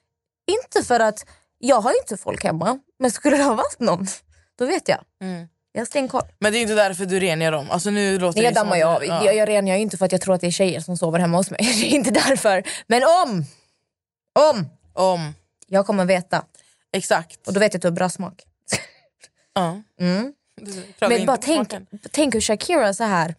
[0.65, 1.25] Inte för att,
[1.57, 4.07] jag har inte folk hemma, men skulle det ha varit någon,
[4.59, 4.99] då vet jag.
[5.71, 6.23] Jag har stenkoll.
[6.39, 7.71] Men det är inte därför du rengör dem.
[7.71, 9.05] Alltså nu låter Jag det dammar ju av.
[9.05, 9.25] ja.
[9.25, 11.19] Jag, jag rengör ju inte för att jag tror att det är tjejer som sover
[11.19, 11.59] hemma hos mig.
[11.81, 12.63] Det är inte därför.
[12.87, 13.45] Men om,
[14.39, 15.33] om Om.
[15.67, 16.45] jag kommer veta.
[16.93, 17.47] Exakt.
[17.47, 18.43] Och då vet jag att du har bra smak.
[19.53, 19.81] Ja.
[19.99, 20.33] Mm.
[20.99, 21.73] Men bara tänk,
[22.11, 23.35] tänk hur Shakira så här.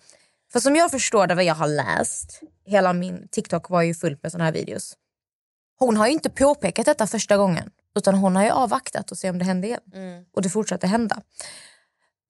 [0.53, 4.23] För som jag förstår det vad jag har läst, hela min TikTok var ju fullt
[4.23, 4.97] med såna här videos.
[5.79, 7.71] Hon har ju inte påpekat detta första gången.
[7.97, 9.81] Utan hon har ju avvaktat och se om det händer igen.
[9.95, 10.25] Mm.
[10.35, 11.23] Och det fortsätter hända.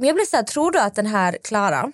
[0.01, 1.93] Men jag blir så här, tror du att den här Klara,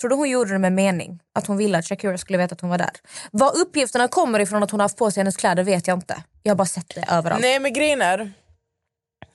[0.00, 1.20] tror du hon gjorde det med mening?
[1.34, 2.90] Att hon ville att Shakira skulle veta att hon var där?
[3.30, 6.22] Var uppgifterna kommer ifrån att hon har haft på sig hennes kläder vet jag inte.
[6.42, 7.42] Jag har bara sett det överallt.
[7.42, 8.32] Nej men grejen är,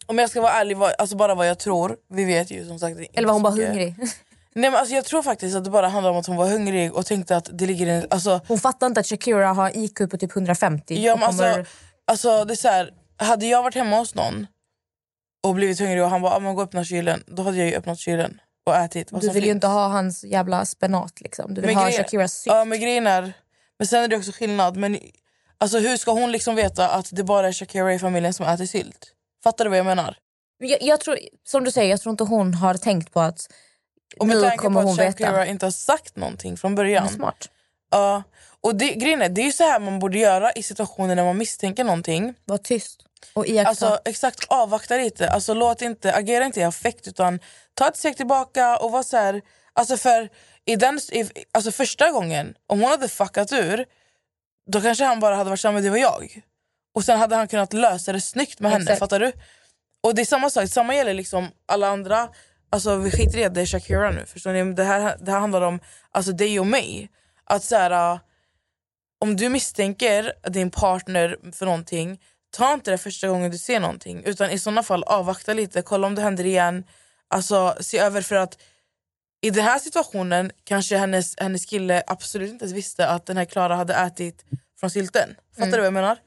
[0.06, 2.98] om jag ska vara ärlig, alltså bara vad jag tror, vi vet ju som sagt
[3.14, 3.96] Eller var hon bara hungrig?
[4.58, 6.94] Nej men alltså jag tror faktiskt att det bara handlar om att hon var hungrig
[6.94, 10.18] och tänkte att det ligger en, alltså, Hon fattar inte att Shakira har IQ på
[10.18, 10.96] typ 150.
[11.04, 11.72] ja, men kommer- alltså,
[12.08, 14.48] alltså det är så här, hade jag varit hemma hos någon
[15.46, 17.68] och blivit hungrig och han bara ah, men gå och öppna kylen, då hade jag
[17.68, 19.46] ju öppnat kylen och ätit Du vill ju finns.
[19.48, 21.54] inte ha hans jävla spenat liksom.
[21.54, 22.54] Du vill Men ha grejen- Shakiras sylt.
[22.56, 23.34] Ja men grejen är,
[23.80, 24.78] men sen är det också skillnad.
[24.78, 25.00] Men,
[25.58, 28.66] alltså, hur ska hon liksom veta att det bara är Shakira i familjen som äter
[28.66, 29.12] sylt?
[29.44, 30.18] Fattar du vad jag menar?
[30.58, 33.40] Jag, jag tror, som du säger, jag tror inte hon har tänkt på att
[34.20, 35.46] Och med nu tanke kommer på hon att Shakira veta.
[35.46, 37.10] inte har sagt någonting från början.
[37.10, 37.50] smart.
[37.92, 38.24] Ja,
[38.62, 41.24] och det, grejen är, det är ju så här man borde göra i situationer när
[41.24, 42.34] man misstänker någonting.
[42.46, 43.70] Var tyst och iaktta.
[43.70, 45.30] Alltså exakt, avvakta lite.
[45.30, 47.40] Alltså, låt inte, agera inte i affekt utan
[47.74, 49.42] ta ett steg tillbaka och var så här,
[49.74, 50.30] alltså för
[50.66, 53.86] i den, i, alltså första gången, om hon hade fuckat ur
[54.72, 56.42] då kanske han bara hade varit samma det var jag.
[56.96, 59.00] Och sen hade han kunnat lösa det snyggt med henne, Exakt.
[59.00, 59.32] fattar du?
[60.04, 62.30] Och det är samma sak, samma gäller liksom alla andra.
[62.70, 64.74] Alltså vi skiter i att det är Shakira nu, förstår ni?
[64.74, 65.80] Det här, det här handlar om
[66.12, 67.10] alltså, dig och mig.
[67.44, 68.20] Att så här, äh,
[69.20, 72.22] om du misstänker din partner för någonting,
[72.56, 74.24] ta inte det första gången du ser någonting.
[74.24, 76.84] Utan i sådana fall avvakta lite, kolla om det händer igen.
[77.28, 78.58] Alltså se över för att
[79.42, 83.46] i den här situationen kanske hennes, hennes kille absolut inte ens visste att den här
[83.46, 84.46] Klara hade ätit
[84.80, 85.36] från sylten.
[85.58, 86.18] Fattar du vad jag menar?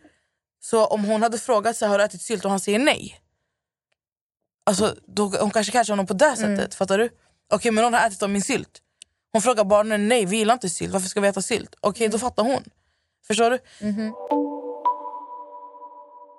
[0.61, 3.21] Så om hon hade frågat här, har du ätit sylt och han säger nej.
[4.67, 6.75] Alltså då, hon kanske catchar honom på det sättet.
[6.75, 7.09] Fattar du?
[7.53, 8.83] Okej men hon har ätit av min sylt.
[9.33, 11.75] Hon frågar barnen nej vi gillar inte sylt, varför ska vi äta sylt?
[11.81, 12.65] Okej då fattar hon.
[13.27, 13.59] Förstår du?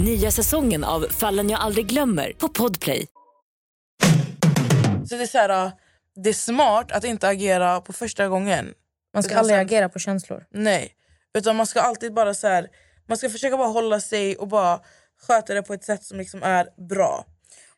[0.00, 3.06] Nya säsongen av Fallen jag aldrig glömmer på Podplay.
[5.08, 5.72] Så det är, så här, äh,
[6.14, 8.74] det är smart att inte agera på första gången.
[9.14, 10.46] Man ska Utan aldrig sen- agera på känslor.
[10.50, 10.92] Nej,
[11.34, 12.68] utan man ska alltid bara så här,
[13.06, 14.80] man ska försöka bara hålla sig och bara
[15.22, 17.26] sköta det på ett sätt som liksom är bra.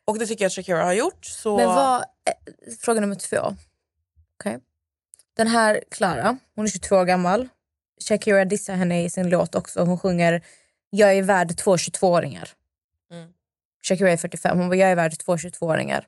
[0.05, 1.25] Och det tycker jag att Shakira har gjort.
[1.25, 1.57] Så...
[1.57, 3.55] Men vad, eh, fråga nummer två.
[4.39, 4.59] Okej.
[5.37, 7.47] Den här Klara, hon är 22 år gammal.
[8.09, 9.83] Shakira dissar henne i sin låt också.
[9.83, 10.43] Hon sjunger
[10.89, 12.49] Jag är värd två 22-åringar.
[13.11, 13.29] Mm.
[13.87, 16.07] Shakira är 45, hon bara jag är värd två 22-åringar.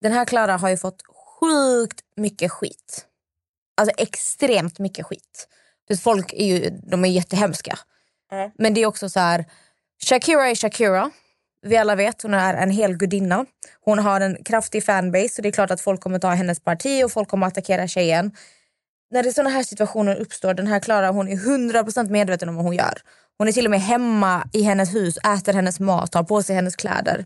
[0.00, 3.06] Den här Klara har ju fått sjukt mycket skit.
[3.76, 5.48] Alltså extremt mycket skit.
[6.02, 7.78] Folk är ju de är jättehemska.
[8.30, 8.50] Ja.
[8.58, 9.44] Men det är också så här,
[10.04, 11.10] Shakira är Shakira.
[11.62, 13.46] Vi alla vet, hon är en hel gudinna.
[13.80, 17.04] Hon har en kraftig fanbase så det är klart att folk kommer ta hennes parti
[17.04, 18.32] och folk kommer attackera tjejen.
[19.10, 22.64] När det sådana här situationer uppstår, den här Klara hon är 100% medveten om vad
[22.64, 23.02] hon gör.
[23.42, 26.56] Hon är till och med hemma i hennes hus, äter hennes mat, tar på sig
[26.56, 27.24] hennes kläder.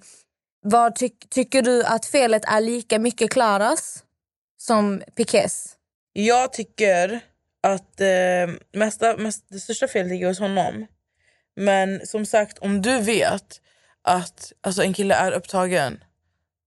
[0.62, 4.04] Vad ty tycker du att felet är lika mycket Klaras
[4.56, 5.76] som Pikés?
[6.12, 7.20] Jag tycker
[7.62, 10.86] att eh, mesta, mest, det största felet ligger hos honom.
[11.56, 13.60] Men som sagt, om du vet
[14.02, 16.04] att alltså, en kille är upptagen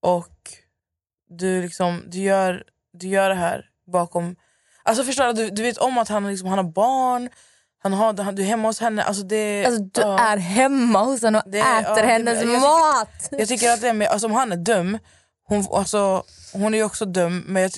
[0.02, 0.54] och
[1.30, 4.36] du, liksom, du, gör, du gör det här bakom...
[4.84, 7.30] Alltså förstår du, du vet om att han, liksom, han har barn,
[7.82, 9.04] han har, han, du är hemma hos henne.
[9.04, 10.20] Alltså det, Alltså, du ja.
[10.20, 13.30] är hemma hos henne och Det- äter ja, hennes jag tycker- mat.
[13.32, 14.98] Jag tycker att det är med, alltså om han är dum,
[15.48, 17.44] hon, alltså, hon är ju också dum.
[17.48, 17.72] Men jag,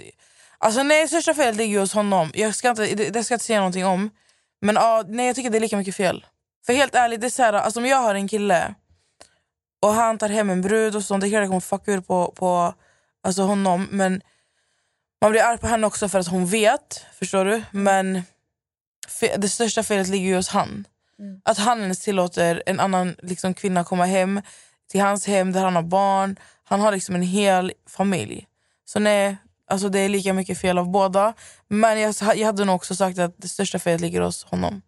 [0.58, 2.32] alltså nej, största felet ligger hos honom.
[2.34, 4.10] Jag ska inte, det, det ska jag inte säga någonting om.
[4.62, 6.26] Men ja, nej, jag tycker det är lika mycket fel.
[6.66, 8.76] För helt ärligt, det är så här, alltså, om jag har en kille
[9.82, 12.02] och han tar hem en brud och sånt, det är klart jag kommer fucka ur
[12.02, 12.74] på, på
[13.24, 13.88] alltså, honom.
[13.92, 14.22] Men
[15.22, 17.64] man blir arg på henne också för att hon vet, förstår du?
[17.72, 18.24] Men
[19.38, 20.88] det största felet ligger ju hos han.
[21.44, 24.42] Att han ens tillåter en annan liksom, kvinna komma hem
[24.92, 26.36] till hans hem där han har barn.
[26.64, 28.48] Han har liksom en hel familj.
[28.86, 31.34] Så nej, alltså det är lika mycket fel av båda.
[31.68, 34.82] Men jag, jag hade nog också sagt att det största felet ligger hos honom.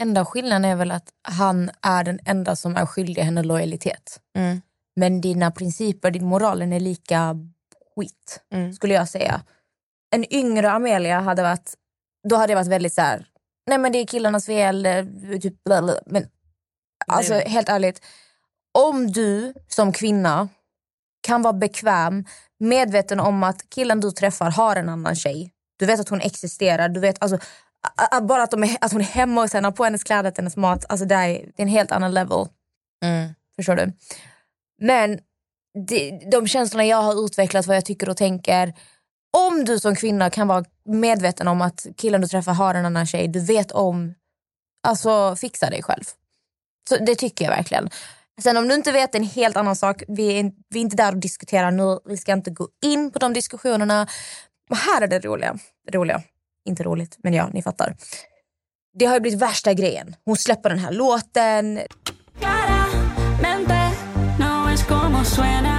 [0.00, 4.20] Enda skillnaden är väl att han är den enda som är skyldig henne lojalitet.
[4.36, 4.60] Mm.
[4.96, 7.36] Men dina principer, din moralen är lika
[7.96, 8.72] skit, Mm.
[8.72, 9.42] skulle jag säga.
[10.10, 11.74] En yngre Amelia hade varit,
[12.28, 13.26] då hade jag varit väldigt så här.
[13.70, 14.88] Nej men det är killarnas fel,
[15.42, 15.94] typ bla bla.
[16.06, 16.26] Men
[17.06, 17.48] alltså Nej.
[17.48, 18.04] helt ärligt,
[18.78, 20.48] om du som kvinna
[21.22, 22.24] kan vara bekväm,
[22.58, 25.52] medveten om att killen du träffar har en annan tjej.
[25.78, 27.36] Du vet att hon existerar, du vet alltså
[27.96, 30.32] a- a- bara att, är, att hon är hemma hos henne, har på hennes kläder,
[30.36, 30.84] hennes mat.
[30.88, 32.46] Alltså det är, det är en helt annan level.
[33.04, 33.34] Mm.
[33.56, 33.92] Förstår du?
[34.80, 35.18] Men
[35.88, 38.74] de, de känslorna jag har utvecklat, vad jag tycker och tänker.
[39.36, 43.06] Om du som kvinna kan vara medveten om att killen du träffar har en annan
[43.06, 44.14] tjej, du vet om,
[44.88, 46.04] alltså fixa dig själv.
[46.88, 47.90] Så Det tycker jag verkligen.
[48.42, 50.02] Sen om du inte vet, det är en helt annan sak.
[50.08, 51.98] Vi är, vi är inte där och diskuterar nu.
[52.04, 54.06] Vi ska inte gå in på de diskussionerna.
[54.68, 55.58] Men här är det roliga.
[55.92, 56.22] roliga.
[56.64, 57.96] Inte roligt, men ja, ni fattar.
[58.98, 60.16] Det har ju blivit värsta grejen.
[60.24, 61.80] Hon släpper den här låten.
[62.38, 63.90] Claramente
[64.38, 65.69] no es como suena.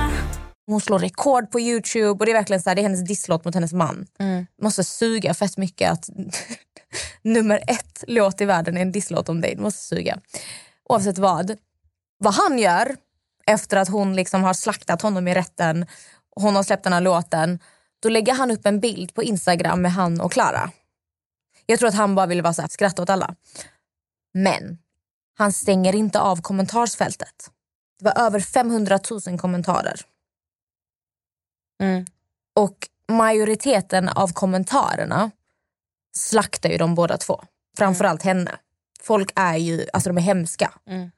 [0.71, 3.45] Hon slår rekord på Youtube och det är verkligen så här, det är hennes disslåt
[3.45, 4.07] mot hennes man.
[4.61, 6.09] Måste suga fett mycket att
[7.21, 9.55] nummer ett låt i världen är en disslåt om dig.
[9.55, 10.19] Det måste suga.
[10.89, 11.57] Oavsett vad.
[12.17, 12.95] Vad han gör
[13.47, 15.85] efter att hon liksom har slaktat honom i rätten,
[16.35, 17.59] hon har släppt den här låten,
[18.01, 20.71] då lägger han upp en bild på Instagram med han och Klara.
[21.65, 23.35] Jag tror att han bara ville vara så här, skratta åt alla.
[24.33, 24.77] Men
[25.37, 27.51] han stänger inte av kommentarsfältet.
[27.99, 30.01] Det var över 500 000 kommentarer.
[31.81, 32.05] Mm.
[32.55, 35.31] Och majoriteten av kommentarerna
[36.15, 37.43] slaktar ju de båda två.
[37.77, 38.51] Framförallt henne.
[39.01, 40.71] Folk är ju, alltså de är hemska.
[40.87, 41.11] Mm.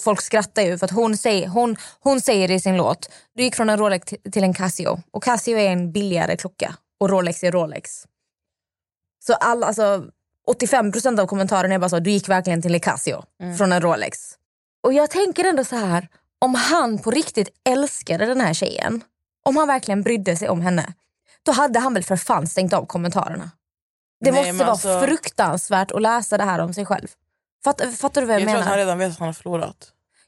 [0.00, 3.54] Folk skrattar ju för att hon säger, hon, hon säger i sin låt, du gick
[3.54, 5.02] från en Rolex till, en Casio.
[5.10, 8.06] Och Casio är en billigare klocka och Rolex är Rolex.
[9.26, 10.04] Så alla, alltså
[10.48, 13.22] 85% av kommentarerna är bara så, du gick verkligen till en Casio
[13.58, 14.18] från en Rolex.
[14.82, 19.02] Och jag tänker ändå så här, om han på riktigt älskade den här tjejen,
[19.44, 20.92] om han verkligen brydde sig om henne,
[21.42, 23.50] då hade han väl för fan stängt av kommentarerna.
[24.24, 27.08] Det Nej, måste vara alltså- fruktansvärt att läsa det här om sig själv.
[27.64, 28.62] Fatt, fattar du vad jag, Jag tror menar?
[28.62, 29.76] att han redan vet att han har förlorat.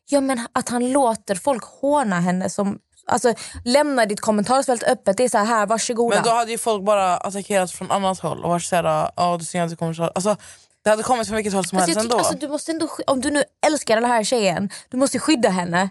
[0.06, 5.16] Ja men att han låter folk håna henne som, alltså lämna ditt kommentarsfält öppet.
[5.16, 6.14] Det är så här, här varsågoda.
[6.16, 9.44] Men då hade ju folk bara attackerat från annat håll och varit såhär, ja du
[9.44, 10.12] ser inte kommentarer.
[10.14, 10.36] Alltså,
[10.84, 12.16] det hade kommit från vilket håll som alltså, helst jag ändå.
[12.18, 15.88] alltså, du måste ändå, om du nu älskar den här tjejen, du måste skydda henne.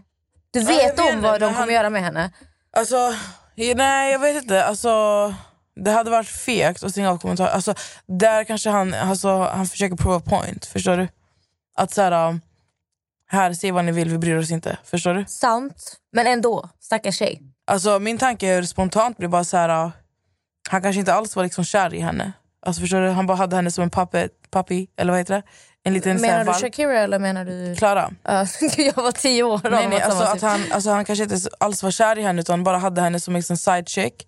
[0.51, 2.31] Du vet jag om det, vad de kommer han- göra med henne.
[2.77, 3.13] Alltså,
[3.55, 4.65] nej jag vet inte.
[4.65, 4.89] Alltså,
[5.75, 7.49] det hade varit fegt att stänga av kommentarer.
[7.49, 7.73] Alltså,
[8.05, 11.07] där kanske han, alltså, han försöker prova point, förstår du?
[11.75, 12.41] Att såhär, um,
[13.27, 14.77] här, säg vad ni vill, vi bryr oss inte.
[14.83, 15.25] Förstår du?
[15.27, 16.69] Sant, men ändå.
[16.79, 17.41] Stackars tjej.
[17.67, 19.91] Alltså, min tanke är spontant blir bara såhär, uh,
[20.69, 22.33] han kanske inte alls var liksom kär i henne.
[22.65, 23.09] Alltså, förstår du?
[23.09, 25.43] Han bara hade henne som en puppet, puppy, eller vad heter det?
[25.83, 26.53] En liten Menar du.
[26.53, 27.75] Shakira eller menar du...
[27.75, 28.11] Klara.
[28.23, 28.45] Ja,
[28.77, 29.61] jag var tio år.
[29.63, 30.41] Nej, nej, alltså, att typ.
[30.41, 33.33] han, alltså, han kanske inte alls var kär i henne utan bara hade henne som
[33.35, 34.27] liksom side chick.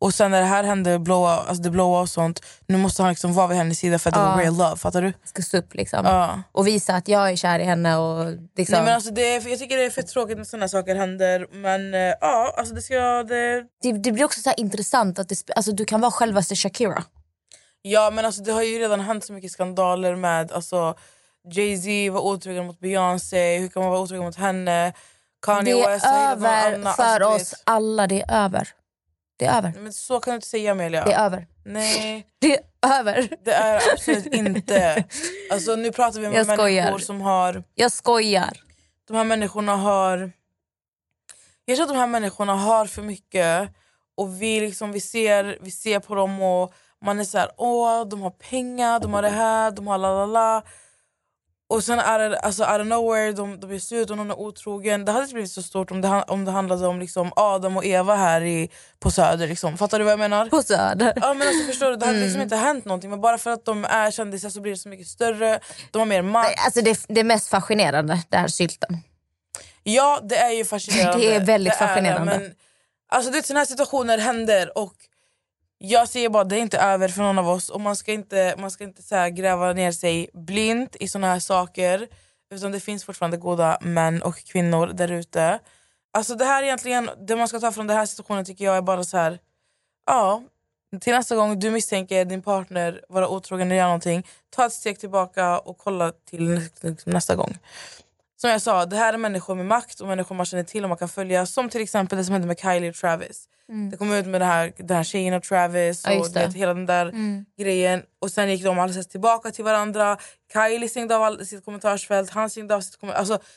[0.00, 3.10] Och sen när det här hände, blåa, alltså det blåa och sånt, nu måste han
[3.10, 4.44] liksom vara vid hennes sida för att det var Ja.
[4.44, 4.76] real love.
[4.76, 5.12] Fattar du?
[5.24, 6.04] ska stå upp liksom.
[6.04, 6.42] Ja.
[6.52, 7.96] Och visa att jag är kär i henne.
[7.96, 8.74] Och liksom.
[8.74, 11.46] Nej, men alltså, det är, jag tycker det är för tråkigt när såna saker händer.
[11.52, 12.94] Men eh, ja, alltså det ska...
[13.22, 13.62] Det...
[13.82, 17.04] det, det blir också så här intressant att det, alltså, du kan vara självaste Shakira.
[17.82, 20.94] Ja men alltså det har ju redan hänt så mycket skandaler med alltså,
[21.52, 24.92] Jay-Z var otrogen mot Beyoncé, hur kan man vara otrogen mot henne?
[25.42, 26.94] Kanye det West har är över annan.
[26.94, 28.06] för Alltså, oss alla.
[28.06, 28.68] Det är över.
[29.38, 29.72] Det är över.
[29.72, 31.04] Vet, men så kan du inte säga Amelia.
[31.04, 31.46] Det är över.
[31.64, 32.26] Nej.
[32.40, 33.28] Det är över.
[33.44, 35.04] Det är absolut inte.
[35.52, 36.98] Alltså, nu pratar vi om Jag människor skojar.
[36.98, 37.64] som har...
[37.74, 38.60] Jag skojar.
[39.08, 40.32] De här människorna har...
[41.64, 43.68] Jag tror att de här människorna har för mycket
[44.16, 46.72] och vi, liksom, vi, ser, vi ser på dem och
[47.04, 50.14] Man är så här, åh de har pengar, de har det här, de har la
[50.14, 50.62] la la.
[51.68, 54.38] Och sen är det alltså, out of nowhere, de, de är slut och någon är
[54.38, 55.04] otrogen.
[55.04, 57.84] Det hade inte blivit så stort om det, om det handlade om liksom, Adam och
[57.84, 59.46] Eva här i, på Söder.
[59.48, 59.78] Liksom.
[59.78, 60.46] Fattar du vad jag menar?
[60.46, 61.12] På Söder.
[61.16, 61.96] Ja, men alltså, förstår du?
[61.96, 62.26] Det hade Mm.
[62.26, 63.10] liksom inte hänt någonting.
[63.10, 65.60] Men bara för att de är kändisar så blir det så mycket större.
[65.90, 66.64] De har mer makt.
[66.64, 68.96] Alltså det, det mest fascinerande, det här sylten.
[69.82, 71.18] Ja, det är ju fascinerande.
[71.26, 72.38] Det är väldigt Det fascinerande.
[72.38, 72.54] men,
[73.08, 74.92] alltså, det är såna här situationer händer och
[75.82, 78.54] jag säger bara det är inte över för någon av oss och man ska inte,
[78.58, 82.08] man ska inte så här, gräva ner sig blint i såna här saker.
[82.54, 85.58] Utan det finns fortfarande goda män och kvinnor där ute.
[86.12, 88.82] Alltså det här egentligen, det man ska ta från den här situationen tycker jag är
[88.82, 89.38] bara så här.
[90.06, 90.42] Ja,
[91.00, 94.98] till nästa gång du misstänker din partner vara otrogen eller göra någonting, ta ett steg
[94.98, 96.68] tillbaka och kolla till
[97.04, 97.58] nästa gång.
[98.36, 100.88] Som jag sa, det här är människor med makt och människor man känner till och
[100.88, 101.46] man kan följa.
[101.46, 103.48] Som till exempel det som hände med Kylie och Travis.
[103.70, 103.90] Mm.
[103.90, 106.46] Det kom ut med det här, den här tjejen och Travis Ja, och det.
[106.46, 107.44] vet, hela den där Mm.
[107.58, 108.02] grejen.
[108.18, 110.16] Och sen gick de alldeles tillbaka till varandra.
[110.52, 113.30] Kylie stängde av all, sitt kommentarsfält, han stängde av sitt kommentarsfält.
[113.30, 113.48] Alltså,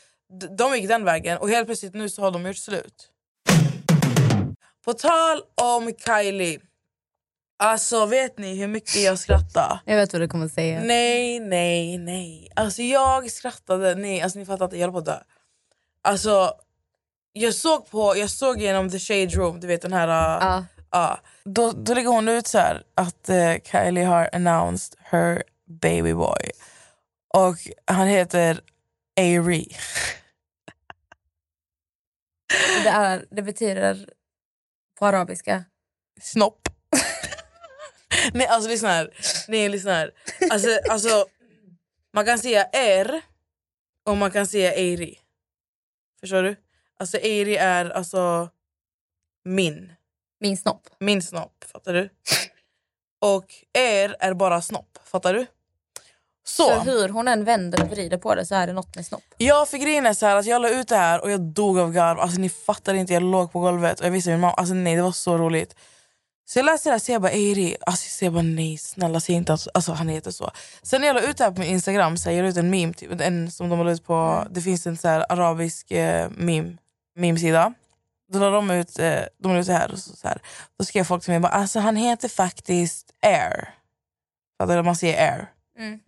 [0.58, 3.10] de gick den vägen och helt plötsligt nu så har de gjort slut.
[4.86, 6.60] På tal om Kylie.
[7.58, 9.80] Alltså vet ni hur mycket jag skrattade?
[9.86, 10.82] Jag vet vad du kommer säga.
[10.84, 12.49] Nej, nej, nej.
[12.56, 13.95] Alltså jag skrattade.
[13.95, 15.17] Nej, alltså ni fattar inte, jag höll på att dö.
[16.02, 16.52] Alltså,
[17.34, 20.38] jag såg på, jag såg genom the shade room, du vet den här...
[20.58, 21.19] uh, ja.
[21.43, 25.43] Då, då lägger hon ut så här att uh, Kylie har announced her
[25.82, 26.52] baby boy.
[27.34, 28.62] Och han heter
[29.19, 29.76] Ari.
[32.84, 34.10] Det, är, det betyder
[35.00, 35.63] på arabiska.
[36.22, 36.69] Snopp.
[38.34, 39.13] Nej alltså lyssna här.
[39.48, 40.12] Nej lyssna här.
[40.52, 41.26] Alltså, alltså,
[42.13, 43.22] man kan säga R
[44.06, 45.19] och man kan säga Eiri.
[46.19, 46.56] Förstår du?
[47.04, 48.50] Alltså Eiri är alltså
[49.46, 49.94] min.
[50.39, 50.82] Min snopp.
[51.00, 52.10] Min snopp, fattar du?
[53.22, 55.46] Och er är bara snopp, fattar du?
[56.46, 59.06] Så, Så hur hon än vänder och vrider på det så är det något med
[59.06, 59.24] snopp.
[59.38, 61.80] jag fick grejen är så här att jag la ut det här och jag dog
[61.80, 62.20] av garv.
[62.20, 64.96] Alltså ni fattar inte, jag låg på golvet och jag visste min mamma, alltså nej
[64.96, 65.76] det var så roligt.
[66.46, 68.78] Så jag läste det här och så jag bara Eiri, alltså jag säger bara nej
[68.78, 70.52] snälla säg inte att alltså, han heter så.
[70.84, 72.70] Sen när jag la ut det här på min instagram så jag la ut en
[72.70, 76.30] meme, typ, en som de la ut på, det finns en så här arabisk eh,
[76.30, 76.78] meme,
[77.15, 77.73] meme-sida.
[78.32, 80.41] Då la de ut, eh, de la ut det här och så, så här.
[80.80, 83.69] Då skrev folk till mig bara, alltså han heter faktiskt Air.
[84.58, 84.84] Fattar du?
[84.84, 85.52] Man säger Air.
[85.78, 85.99] Mm.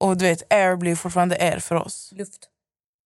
[0.00, 2.12] Och du vet, Air blir fortfarande Air för oss.
[2.16, 2.48] Luft.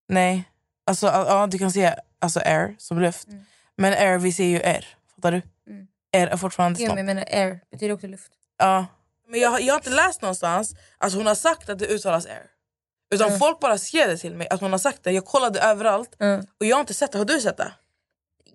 [0.09, 0.45] Nej,
[0.87, 3.29] alltså ja, du kan säga alltså air som luft.
[3.29, 3.45] Mm.
[3.77, 4.87] Men air, vi säger ju R.
[5.14, 5.43] Fattar du?
[5.73, 5.87] Mm.
[6.12, 6.95] R är fortfarande Jo, snopp.
[6.97, 8.33] men jag menar air betyder också luft.
[8.59, 8.87] Ja.
[9.29, 12.27] Men jag, har- jag har inte läst någonstans att hon har sagt att det uttalas
[12.27, 12.47] air.
[13.11, 13.38] Utan Mm.
[13.38, 15.12] folk bara skrev det till mig att hon har sagt det.
[15.12, 16.47] Jag kollade överallt Mm.
[16.61, 17.19] och jag har inte sett det.
[17.19, 17.73] Har du sett det?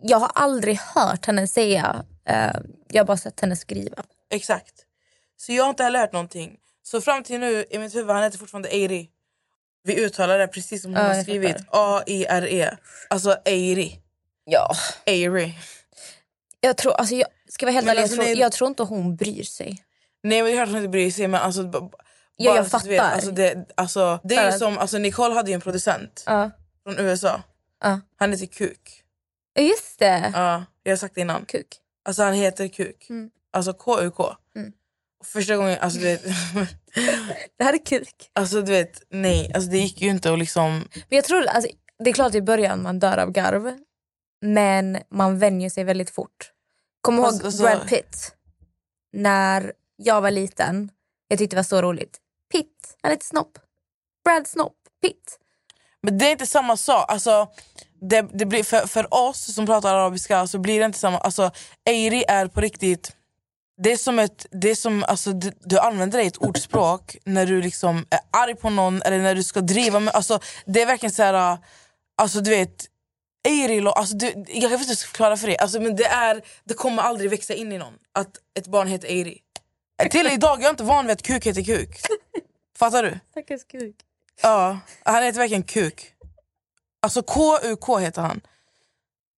[0.01, 2.51] Jag har aldrig hört henne säga, eh,
[2.87, 4.03] jag har bara sett henne skriva.
[4.31, 4.73] Exakt.
[5.37, 6.57] Så jag har inte heller hört någonting.
[6.83, 9.09] Så fram till nu i mitt huvud, han heter fortfarande Eiri.
[9.83, 11.55] Vi uttalar det precis som hon Ja, har skrivit.
[11.69, 12.77] A-I-R-E.
[13.09, 13.99] Alltså Eiri.
[14.43, 14.71] Ja.
[15.05, 15.53] Eiri.
[16.61, 18.83] Jag tror, alltså jag ska vara helt ärlig, alltså, jag, tror, nej- jag tror inte
[18.83, 19.83] hon bryr sig.
[20.23, 21.89] Nej men det är klart hon inte bryr sig men alltså...
[22.43, 23.13] Ja, jag att du vet, fattar.
[23.15, 26.51] alltså, det, alltså, det är ju som, alltså Nicole hade ju en producent Ja.
[26.83, 27.41] från USA.
[27.83, 27.99] Ja.
[28.17, 29.03] Han heter Kuk.
[29.59, 30.31] Just det.
[30.33, 31.45] Ja, jag har sagt det innan.
[31.45, 31.67] Kuk.
[32.05, 33.07] Alltså han heter Kuk.
[33.09, 33.29] Mm.
[33.53, 34.35] Alltså K-U-K.
[34.55, 34.71] Mm.
[35.25, 36.23] Första gången, alltså du vet...
[37.57, 38.29] Det här är kuk.
[38.33, 39.51] alltså du vet, nej.
[39.55, 40.71] Alltså det gick ju inte att liksom...
[40.93, 41.71] Men jag tror, alltså,
[42.03, 43.77] det är klart i början man dör av garv.
[44.41, 46.51] Men man vänjer sig väldigt fort.
[47.01, 48.35] Kom ihåg Alltså- alltså- Brad Pitt.
[49.13, 50.89] När jag var liten.
[51.27, 52.17] Jag tyckte det var så roligt.
[52.51, 53.57] Pitt, han heter Snopp.
[54.25, 55.39] Brad Snopp, Pitt.
[56.01, 57.11] Men det är inte samma sak.
[57.11, 57.47] Alltså,
[58.01, 61.17] det, det blir, för, för oss som pratar arabiska så blir det inte samma.
[61.17, 61.51] Alltså,
[61.85, 63.15] Eiri är på riktigt...
[63.81, 67.45] Det är som ett, det är som, alltså, du, du använder dig ett ordspråk när
[67.45, 70.13] du liksom är arg på någon eller när du ska driva med...
[70.13, 71.57] Alltså, det är verkligen så här...
[72.17, 72.85] Alltså du vet...
[73.47, 75.57] Eiri, alltså, du, jag vet inte hur jag ska förklara för dig.
[75.57, 79.07] Alltså, men det, är, det kommer aldrig växa in i någon att ett barn heter
[79.07, 79.37] Eiri.
[80.11, 82.01] Till idag jag är inte van vid att kuk heter kuk.
[82.79, 83.19] Fattar du?
[83.31, 83.95] Stackars kuk.
[84.41, 86.05] Ja, han heter verkligen Kuk.
[87.01, 88.41] Alltså K-U-K heter han.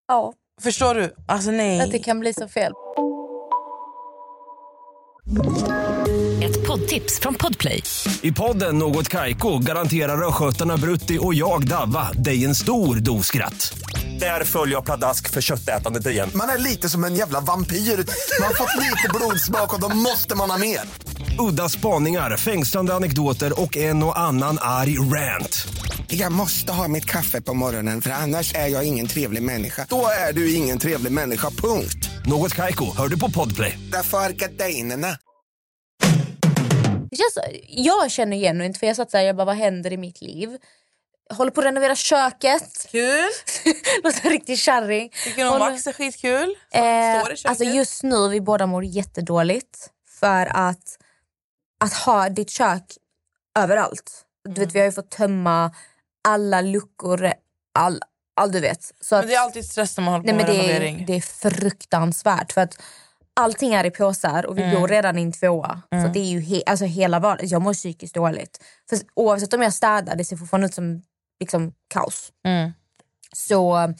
[0.08, 1.14] Ja, Förstår du?
[1.28, 1.80] Alltså nej.
[1.80, 2.72] att det kan bli så fel.
[6.44, 7.82] Ett poddtips från Podplay.
[8.22, 13.72] I podden Något Kaiko garanterar östgötarna Brutti och jag, Davva, dig en stor dos skratt.
[14.20, 16.30] Där följer jag pladask för köttätandet igen.
[16.34, 17.76] Man är lite som en jävla vampyr.
[17.76, 20.80] Man har fått lite blodsmak och då måste man ha mer.
[21.38, 25.66] Udda spaningar, fängslande anekdoter och en och annan arg rant.
[26.06, 29.86] Jag måste ha mitt kaffe på morgonen för annars är jag ingen trevlig människa.
[29.88, 32.08] Då är du ingen trevlig människa, punkt.
[32.26, 33.78] Något Kaiko, hör du på Podplay.
[33.92, 34.18] Därför
[37.32, 40.56] känns, jag känner genuint, för jag satt såhär, jag bara vad händer i mitt liv?
[41.34, 42.86] Håller på att renovera köket.
[42.90, 43.28] Kul!
[44.04, 45.12] Låter riktigt kärring.
[45.24, 46.54] Tycker nog Håller- Max är skitkul.
[46.74, 47.46] Eh, står i köket.
[47.48, 49.88] alltså just nu vi båda mår jättedåligt
[50.20, 50.98] för att,
[51.82, 52.82] att ha ditt kök
[53.58, 54.24] överallt.
[54.48, 55.74] Du vet, vi har ju fått tömma
[56.28, 57.32] alla luckor,
[57.78, 58.00] all,
[58.36, 58.92] all du vet.
[59.00, 61.02] Så Men det är alltid stress när man håller nej, på men med det, renovering.
[61.02, 62.52] är, det är fruktansvärt.
[62.52, 62.82] För att
[63.40, 64.80] allting är i påsar och vi Mm.
[64.80, 65.82] bor redan i en tvåa.
[65.90, 66.12] Så Mm.
[66.12, 67.48] det är ju he, alltså hela vardagen.
[67.48, 68.64] Jag mår psykiskt dåligt.
[68.88, 71.02] För oavsett om jag städar, det ser fortfarande ut som
[71.40, 72.32] liksom, kaos.
[72.46, 72.72] Mm.
[73.36, 73.94] Så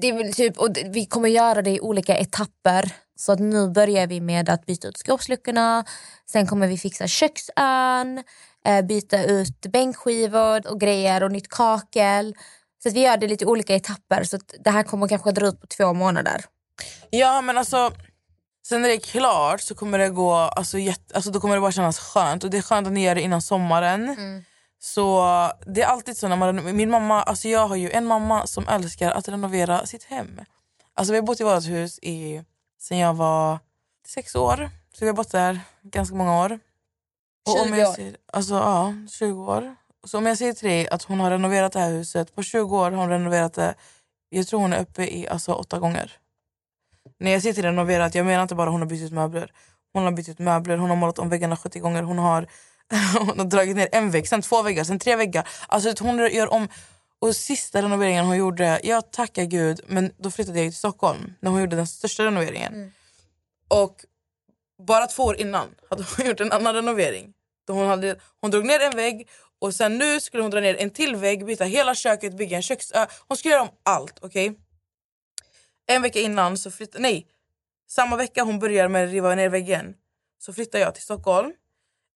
[0.00, 2.90] det är typ, och det- vi kommer göra det i olika etapper.
[3.16, 5.84] Så att nu börjar vi med att byta ut skåpsluckorna.
[6.30, 8.22] Sen kommer vi fixa köksön,
[8.66, 12.34] eh, byta ut bänkskivor och grejer och nytt kakel.
[12.82, 14.24] Så att vi gör det lite olika etapper.
[14.24, 16.44] Så att det här kommer kanske dra ut på två månader.
[17.10, 17.92] Ja men alltså
[18.68, 21.60] Sen när det är klart så kommer det gå, alltså, jätte, alltså, då kommer det
[21.60, 22.44] bara kännas skönt.
[22.44, 24.16] Och det är skönt att ni gör det innan sommaren.
[24.78, 25.24] Så
[25.66, 28.68] det är alltid så när man, min mamma, alltså jag har ju en mamma som
[28.68, 30.40] älskar att renovera sitt hem.
[30.94, 32.42] Alltså vi har bott i vårt hus i,
[32.88, 33.58] sen jag var
[34.06, 34.70] sex år.
[34.92, 36.58] Så vi har bott där ganska många år.
[37.46, 37.94] Och om 20 jag år.
[37.94, 39.76] Ser, alltså ja, 20 år.
[40.06, 42.76] Så om jag säger till dig att hon har renoverat det här huset, på 20
[42.76, 43.74] år har hon renoverat det,
[44.28, 46.12] jag tror hon är uppe i alltså, åtta gånger.
[47.18, 49.52] När jag säger till renoverat, jag menar inte bara hon har bytt ut möbler.
[49.92, 52.46] Hon har bytt ut möbler, hon har målat om väggarna 70 gånger, hon har,
[53.18, 55.48] hon har dragit ner en vägg, sen två väggar, sen tre väggar.
[55.68, 56.68] Alltså hon gör om.
[57.24, 61.50] Och sista renoveringen hon gjorde, jag tackar gud, men då flyttade jag till Stockholm när
[61.50, 62.92] hon gjorde den största renoveringen.
[63.68, 64.04] Och
[64.86, 67.32] bara två år innan hade hon gjort en annan renovering.
[67.66, 70.74] Då hon, hade, hon drog ner en vägg och sen nu skulle hon dra ner
[70.74, 73.06] en till vägg, byta hela köket, bygga en köksö.
[73.28, 74.18] Hon skulle göra om allt.
[74.22, 74.58] okej?
[75.86, 77.02] En vecka innan så flyttade...
[77.02, 77.26] Nej,
[77.88, 79.94] samma vecka hon börjar med att riva ner väggen
[80.38, 81.52] så flyttar jag till Stockholm.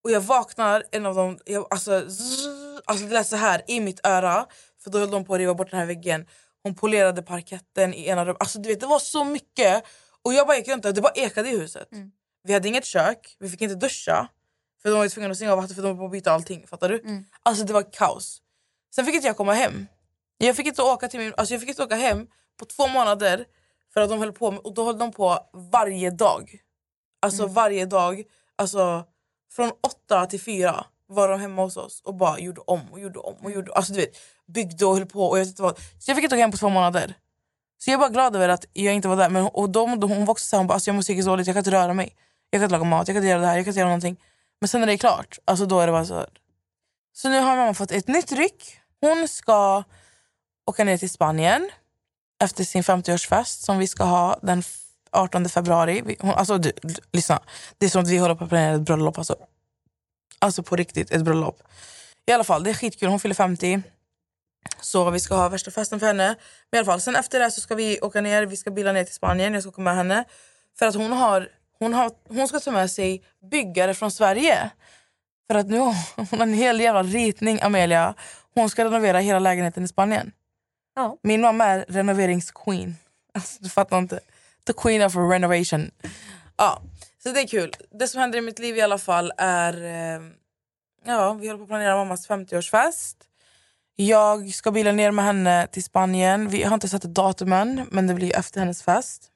[0.04, 2.46] Och jag vaknar, en av dem, jag, alltså, zzz,
[2.84, 4.46] alltså det lät så här i mitt öra.
[4.82, 6.26] För då höll de på att riva bort den här väggen.
[6.62, 8.36] Hon polerade parketten i ena rummet.
[8.40, 9.84] Alltså du vet, det var så mycket.
[10.22, 11.88] Och jag bara gick runt och det bara ekade i huset.
[12.42, 14.28] Vi hade inget kök, vi fick inte duscha.
[14.82, 16.66] För de var tvungna att stänga av vattnet för de var på att byta allting.
[16.66, 17.02] Fattar du?
[17.42, 18.42] Alltså det var kaos.
[18.94, 19.86] Sen fick inte jag komma hem.
[20.38, 22.26] Jag fick inte åka till min, alltså jag fick inte åka hem
[22.58, 23.44] på två månader.
[23.94, 25.38] För att de höll på med, och då höll de på
[25.72, 26.58] varje dag.
[27.22, 28.22] Alltså varje dag.
[28.56, 29.04] Alltså
[29.52, 33.18] från åtta till fyra var de hemma hos oss och bara gjorde om och gjorde
[33.18, 35.26] om och gjorde Alltså du vet, byggde och höll på.
[35.28, 35.78] Och jag vet inte vad.
[35.78, 37.14] Så jag fick inte åka hem på två månader.
[37.78, 39.28] Så jag är bara glad över att jag inte var där.
[39.28, 41.46] Men, och de, de, hon var också såhär, hon bara, alltså jag mår psykiskt dåligt,
[41.46, 42.16] jag kan inte röra mig.
[42.50, 43.88] Jag kan inte laga mat, jag kan inte göra det här, jag kan inte göra
[43.88, 44.20] någonting.
[44.60, 46.28] Men sen när det är klart, alltså då är det bara så här.
[47.12, 48.78] Så nu har mamma fått ett nytt ryck.
[49.00, 49.82] Hon ska
[50.66, 51.70] åka ner till Spanien
[52.42, 54.78] efter sin 50-årsfest som vi ska ha den f-
[55.12, 56.16] 18 februari.
[56.20, 56.72] Hon, alltså du,
[57.12, 57.42] lyssna.
[57.78, 59.18] Det är som att vi håller på att planera ett bröllop.
[59.18, 59.36] Alltså.
[60.38, 61.62] Alltså på riktigt, ett bröllop.
[62.26, 63.08] I alla fall, det är skitkul.
[63.08, 63.82] Hon fyller 50.
[64.80, 66.34] Så vi ska ha värsta festen för henne.
[66.70, 68.92] Men i alla fall, sen efter det så ska vi åka ner, vi ska bila
[68.92, 69.54] ner till Spanien.
[69.54, 70.24] Jag ska åka med henne.
[70.78, 74.70] För att hon, har, hon, har, hon ska ta med sig byggare från Sverige.
[75.46, 75.94] För att nu har
[76.30, 78.14] hon en hel jävla ritning, Amelia.
[78.54, 80.32] Hon ska renovera hela lägenheten i Spanien.
[80.96, 81.16] Ja.
[81.22, 82.96] Min mamma är renoveringsqueen.
[83.34, 84.20] Alltså, du fattar inte.
[84.66, 85.90] The queen of renovation.
[86.56, 86.82] Ja,
[87.22, 87.72] så det är kul.
[87.90, 89.84] Det som händer i mitt liv i alla fall är...
[89.84, 90.22] Eh,
[91.04, 93.16] ja, vi håller på att planera mammas 50-årsfest.
[93.96, 96.48] Jag ska bila ner med henne till Spanien.
[96.48, 99.28] Vi har inte satt datum än, men det blir efter hennes fest.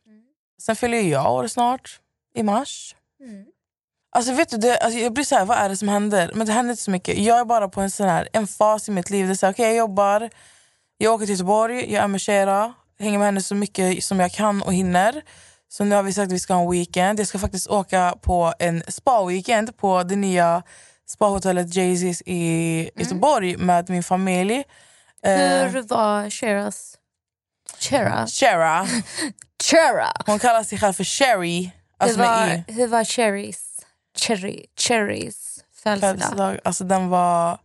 [0.62, 2.00] Sen fyller jag år snart,
[2.34, 2.96] i mars.
[4.10, 6.30] Alltså vet du, det, alltså jag blir så här, vad är det som händer?
[6.34, 7.18] Men det händer inte så mycket.
[7.18, 9.26] Jag är bara på en sån här, en fas i mitt liv.
[9.26, 10.30] Det är så här, okay, jag jobbar,
[10.96, 14.32] jag åker till Göteborg, jag är med Shera, hänger med henne så mycket som jag
[14.32, 15.22] kan och hinner.
[15.72, 17.20] Så nu har vi sagt att vi ska ha en weekend.
[17.20, 20.62] Jag ska faktiskt åka på en spa-weekend på det nya
[21.08, 24.64] spahotellet Jay-Z's i Göteborg med min familj.
[25.22, 26.98] Eh, Hur var Sheras...
[27.78, 28.26] Shera?
[28.26, 28.86] Shera.
[29.62, 30.12] Shera.
[30.26, 31.70] Hon kallar sig själv för Sherry.
[31.98, 33.80] Alltså hur, var, hur var Cherries,
[34.18, 36.18] Cherry, Cherries födelsedag?
[36.18, 36.58] födelsedag.
[36.64, 37.58] Alltså den var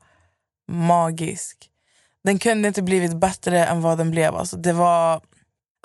[0.72, 1.70] magisk.
[2.24, 4.36] Den kunde inte blivit bättre än vad den blev.
[4.36, 5.22] Alltså det var...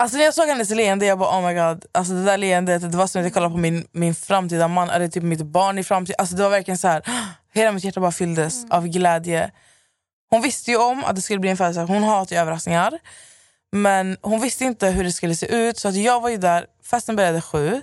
[0.03, 1.85] Alltså när jag såg hennes leende, jag bara oh my god.
[1.91, 4.89] Alltså det där leendet, det var som att jag kollade på min, min framtida man,
[4.89, 6.15] eller typ mitt barn i framtiden.
[6.19, 7.03] Alltså det var verkligen så här.
[7.53, 9.51] hela mitt hjärta bara fylldes av glädje.
[10.29, 12.99] Hon visste ju om att det skulle bli en födelsedag, hon hatar ju överraskningar.
[13.71, 16.65] Men hon visste inte hur det skulle se ut, så att jag var ju där,
[16.83, 17.81] festen började sju.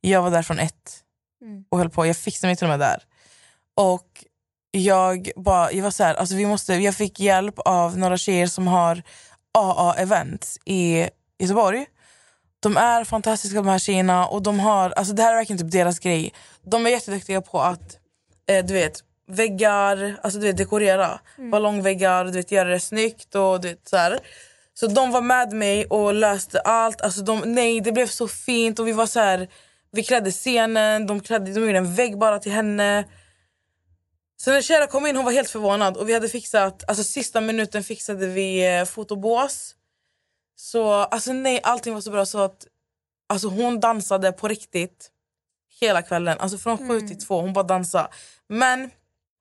[0.00, 1.02] Jag var där från ett
[1.70, 2.06] och höll på.
[2.06, 3.02] Jag fixade mig till och med där.
[3.76, 4.24] Och
[4.70, 8.46] jag bara, jag var så här, alltså vi måste, jag fick hjälp av några tjejer
[8.46, 9.02] som har
[9.58, 11.08] AA-event i
[11.44, 11.86] Göteborg.
[12.60, 15.72] De är fantastiska de här tjejerna och de har, alltså det här är verkligen typ
[15.72, 16.32] deras grej.
[16.62, 17.98] De är jätteduktiga på att
[18.48, 21.20] eh, du vet, väggar, alltså du vet dekorera.
[21.38, 21.50] Mm.
[21.50, 24.18] Ballongväggar, du vet göra det snyggt och du vet så här.
[24.74, 27.00] Så de var med mig och löste allt.
[27.00, 29.48] Alltså de, nej, det blev så fint och vi var så här,
[29.92, 33.04] vi klädde scenen, de, klädde, de gjorde en vägg bara till henne.
[34.36, 37.40] Så när Shera kom in hon var helt förvånad och vi hade fixat, alltså sista
[37.40, 39.74] minuten fixade vi eh, fotobås.
[40.56, 42.66] Så alltså nej, allting var så bra så att
[43.28, 45.10] alltså hon dansade på riktigt
[45.80, 46.38] hela kvällen.
[46.40, 48.08] Alltså från sju till två, hon bara dansade.
[48.48, 48.90] Men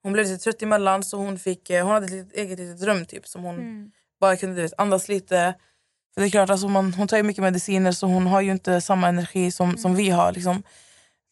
[0.03, 2.81] hon blev lite trött emellan så hon, fick, eh, hon hade ett litet, eget litet
[2.83, 3.91] rum typ, som hon Mm.
[4.19, 5.53] bara kunde vet, andas lite.
[6.13, 8.51] För det är klart, alltså man, hon tar ju mycket mediciner så hon har ju
[8.51, 10.31] inte samma energi som, som vi har.
[10.31, 10.63] Liksom.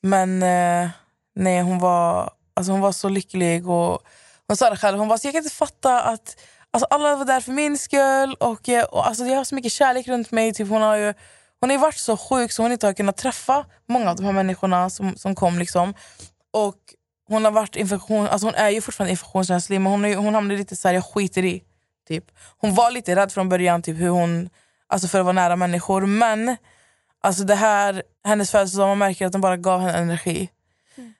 [0.01, 0.89] Men eh,
[1.35, 3.69] nej, hon var, alltså hon var så lycklig.
[3.69, 4.01] Och
[4.47, 6.35] hon sa det själv, hon bara, jag kan inte fatta att
[6.71, 8.35] alltså alla var där för min skull.
[8.39, 10.53] Och, och alltså, jag har så mycket kärlek runt mig.
[10.53, 11.13] Typ, hon har ju
[11.61, 14.31] hon har varit så sjuk så hon inte har kunnat träffa många av de här
[14.31, 15.59] människorna som, som kom.
[15.59, 15.93] Liksom.
[16.51, 16.77] Och
[17.27, 20.57] hon, har varit infektion, alltså hon är ju fortfarande infektionskänslig men hon, är, hon hamnade
[20.59, 21.63] lite så här, jag skiter i.
[22.07, 22.25] Typ.
[22.57, 24.49] Hon var lite rädd från början typ, hur hon,
[24.87, 26.05] alltså för att vara nära människor.
[26.05, 26.57] Men
[27.21, 30.49] alltså det här, hennes födelsedag, man märker att de bara gav henne energi.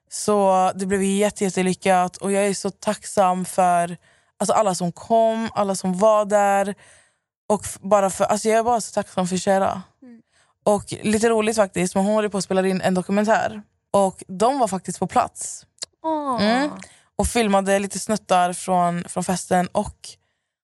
[0.10, 3.98] Så det blev jätte, jättelyckat och jag är så tacksam för
[4.42, 6.76] alltså alla som kom, alla som var där.
[7.50, 9.82] Och bara för, alltså jag är bara så tacksam för Shera.
[10.64, 13.62] Och lite roligt faktiskt, men hon håller på att spela in en dokumentär.
[13.92, 15.66] Och de var faktiskt på plats.
[16.04, 16.44] Åh.
[16.44, 16.70] Mm.
[17.16, 19.96] Och filmade lite snuttar från, från festen och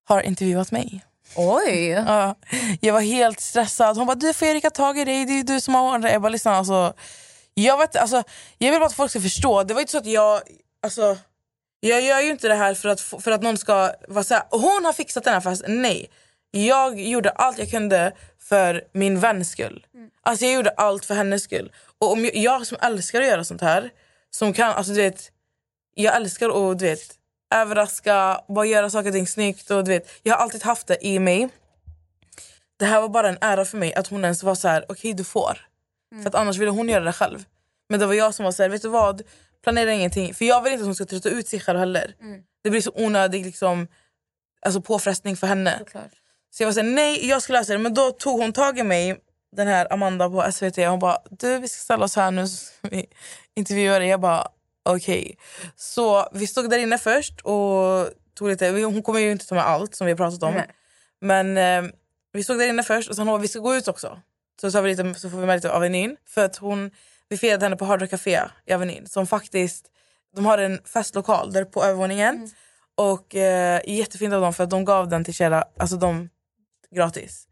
[0.08, 1.06] har intervjuat mig.
[1.36, 1.90] Oj!
[2.08, 2.36] Ja,
[2.82, 3.98] jag var helt stressad.
[3.98, 6.12] Hon bara, du får Erika tag i dig, det är du som har ordnat.
[6.12, 6.94] Jag bara, lyssna alltså.
[7.54, 8.24] Jag, vet, alltså,
[8.58, 10.42] jag vill bara att folk ska förstå, det var inte så att jag...
[10.84, 11.18] Alltså,
[11.80, 14.86] jag gör ju inte det här för att, för att någon ska vara såhär, hon
[14.86, 15.82] har fixat den här festen.
[15.82, 16.10] Nej.
[16.52, 19.86] Jag gjorde allt jag kunde för min väns skull.
[20.22, 21.72] Alltså jag gjorde allt för hennes skull.
[22.00, 23.90] Och om jag, jag som älskar att göra sånt här,
[24.30, 25.32] som kan, alltså du vet,
[25.94, 27.18] jag älskar att du vet,
[27.56, 29.72] överraska, bara göra saker och ting snyggt.
[29.72, 31.50] Och, du vet, jag har alltid haft det i mig.
[32.80, 35.14] Det här var bara en ära för mig att hon ens var så här: okej
[35.14, 35.68] du får.
[36.22, 37.46] För att annars ville hon göra det själv.
[37.90, 39.22] Men det var jag som var så här, vet du vad?
[39.64, 40.34] Planera ingenting.
[40.34, 42.16] För jag vill inte att hon ska trötta ut sig själv heller.
[42.64, 43.88] Det blir så onödig liksom,
[44.62, 45.80] alltså, påfrestning för henne.
[46.52, 47.80] Så jag var såhär, nej jag ska lösa det.
[47.80, 49.18] Men då tog hon tag i mig,
[49.56, 50.78] den här Amanda på SVT.
[50.78, 53.06] Hon bara, du vi ska ställa oss här nu så ska vi
[53.56, 54.08] intervjua dig.
[54.08, 54.48] Jag bara,
[54.86, 55.38] okej.
[55.76, 59.68] Så vi stod där inne först och tog lite, hon kommer ju inte ta med
[59.68, 60.54] allt som vi har pratat om.
[60.54, 60.68] Nej.
[61.20, 61.92] Men eh,
[62.32, 64.22] vi stod där inne först och sen hon bara, vi ska gå ut också.
[64.62, 66.18] Så, sa vi lite, så får vi med lite av Avenyn.
[66.26, 66.92] För att hon,
[67.30, 69.08] vi firade henne på Hard Rock Café i Avenyn.
[69.08, 69.86] Som faktiskt,
[70.36, 72.50] de har en festlokal där på övervåningen.
[72.96, 76.30] Och eh, jättefint av dem för att de gav den till Shera, alltså de
[76.96, 77.48] gratis.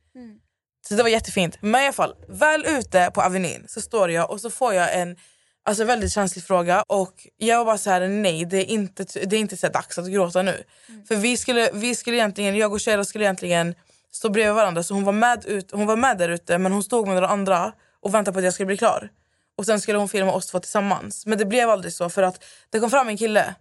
[0.87, 1.57] Så det var jättefint.
[1.61, 4.99] Men i alla fall, väl ute på Avenyn så står jag och så får jag
[4.99, 5.17] en
[5.65, 6.83] alltså, väldigt känslig fråga.
[6.87, 9.97] Och jag var bara så här: nej det är inte, det är inte så dags
[9.97, 10.63] att gråta nu.
[11.07, 13.75] För vi skulle, vi skulle egentligen, jag och Shera skulle egentligen
[14.11, 14.83] stå bredvid varandra.
[14.83, 17.27] Så hon var med, ut, hon var med där ute men hon stod med några
[17.27, 19.09] andra och väntade på att jag skulle bli klar.
[19.57, 21.25] Och sen skulle hon filma oss två tillsammans.
[21.25, 23.55] Men det blev aldrig så för att det kom fram en kille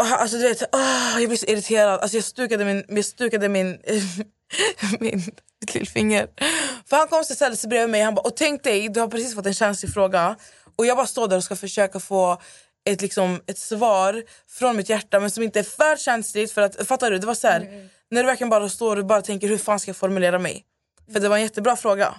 [0.00, 2.00] och Alltså du vet, åh, jag blir så irriterad.
[2.00, 3.78] Alltså, jag stukade min, jag stukade min,
[5.00, 5.22] min
[5.60, 6.26] mitt lillfinger.
[6.86, 9.08] För han kom och ställde sig bredvid mig han bara, och tänk dig, du har
[9.08, 10.36] precis fått en känslig fråga
[10.76, 12.40] och jag bara står där och ska försöka få
[12.84, 16.52] ett, liksom, ett svar från mitt hjärta men som inte är för känsligt.
[16.52, 17.18] För att, fattar du?
[17.18, 19.88] Det var så här, när du verkligen bara står och bara tänker hur fan ska
[19.88, 20.64] jag formulera mig?
[21.12, 22.14] För det var en jättebra fråga.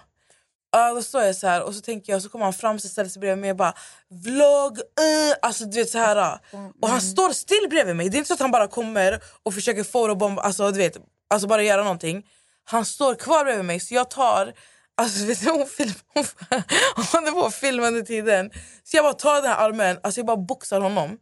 [0.72, 2.82] Ja, då står jag så här och så tänker jag så kommer han fram och
[2.82, 3.74] ställer sig bredvid mig och bara
[4.10, 6.40] vlogg, uh, alltså du vet så här.
[6.82, 8.10] Och han står still bredvid mig.
[8.10, 10.98] Det är inte så att han bara kommer och försöker photobomba, alltså du vet,
[11.30, 12.24] alltså bara göra någonting.
[12.64, 14.54] Han står kvar bredvid mig så jag tar
[14.98, 16.26] Alltså vet du, hon, film, hon,
[17.12, 18.52] hon är på att filma under tiden.
[18.84, 21.18] Så jag bara tar den här armen, alltså jag bara boxar honom.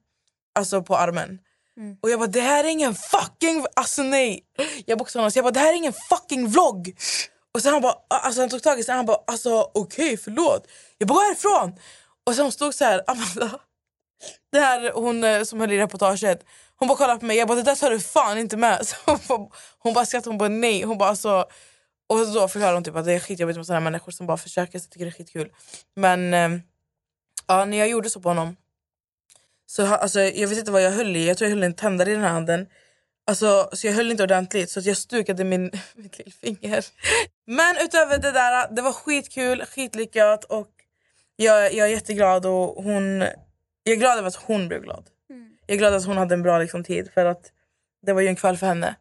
[0.56, 1.39] Alltså på armen.
[2.02, 3.66] Och jag bara det här är ingen fucking...
[3.76, 4.43] Alltså nej.
[4.86, 6.95] Jag boxade honom så jag bara det här är ingen fucking vlogg.
[7.54, 10.18] Och sen han bara, alltså han tog tag i sig han bara alltså okej okay,
[10.18, 10.68] förlåt.
[10.97, 11.80] Jag bara gå härifrån.
[12.24, 13.60] Och sen hon stod så här, Amanda.
[14.52, 16.45] Det här hon eh, som höll i reportaget.
[16.76, 18.88] Hon bara kollade på mig, jag bara det där tar du fan inte med.
[18.88, 20.84] Så hon, bara, hon bara skrattade, hon bara nej.
[20.84, 21.45] Hon bara alltså...
[22.10, 24.38] Och då förklarade hon typ att det är skitjobbigt med sådana här människor som bara
[24.38, 25.52] försöker, så jag tycker det är skitkul.
[25.95, 26.62] Men ehm,
[27.47, 28.56] ja, när jag gjorde så på honom
[29.66, 32.10] så alltså, jag vet inte vad jag höll i, jag tror jag höll en tändare
[32.10, 32.68] i den här handen.
[33.30, 36.86] Alltså, så jag höll inte ordentligt så att jag stukade min, mitt lillfinger.
[37.47, 40.69] Men utöver det där, det var skitkul, skitlyckat och
[41.36, 43.19] jag, jag är jätteglad och hon...
[43.84, 45.09] Jag är glad över att hon blev glad.
[45.67, 47.51] Jag är glad att hon hade en bra liksom, tid för att
[48.05, 48.95] det var ju en kväll för henne.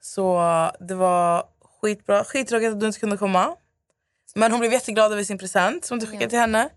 [0.00, 0.40] Så
[0.80, 1.44] det var
[1.80, 2.24] skitbra.
[2.24, 3.56] Skittråkigt att du inte kunde komma.
[4.34, 6.68] Men hon blev jätteglad över sin present som du skickade till henne.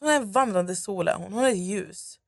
[0.00, 1.08] Hon är en vandrande sol.
[1.08, 1.32] Hon.
[1.32, 2.18] hon är ljus.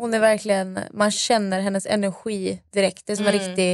[0.00, 3.06] Hon är verkligen, man känner hennes energi direkt.
[3.06, 3.46] Det är som en Mm.
[3.48, 3.68] riktig,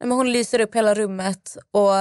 [0.00, 1.92] nej, men hon lyser upp hela rummet och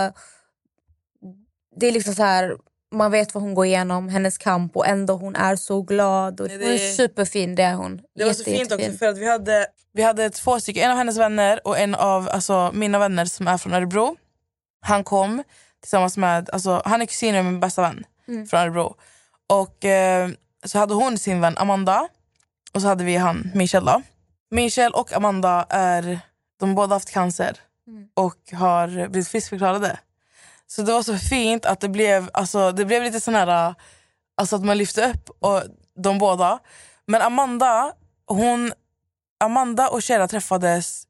[1.76, 2.58] det är liksom så här,
[2.92, 6.42] man vet vad hon går igenom, hennes kamp och ändå hon är så glad.
[6.42, 8.02] Och Nej, Hon är det- superfin, det är hon.
[8.16, 8.98] Det var så Jätte, fint också jättefin.
[9.00, 12.30] för att vi hade, vi hade två stycken, en av hennes vänner och en av
[12.30, 14.16] alltså, mina vänner som är från Örebro.
[14.82, 15.44] Han kom
[15.82, 18.48] tillsammans med, alltså, han är kusin med min bästa vän Mm.
[18.48, 18.96] från Örebro.
[19.50, 20.30] Och eh,
[20.66, 22.08] så hade hon sin vän Amanda
[22.78, 24.02] och så hade vi han Michel då.
[24.52, 26.20] Michel och Amanda är,
[26.60, 27.58] de har båda haft cancer
[27.88, 28.08] Mm.
[28.14, 30.00] och har blivit friskförklarade.
[30.68, 33.76] Så det var så fint att det blev, alltså, det blev lite sån här,
[34.38, 35.64] alltså att man lyfte upp och,
[36.04, 36.60] de båda.
[37.06, 37.94] Men Amanda,
[38.26, 38.72] hon,
[39.40, 41.04] Amanda och Kjera träffades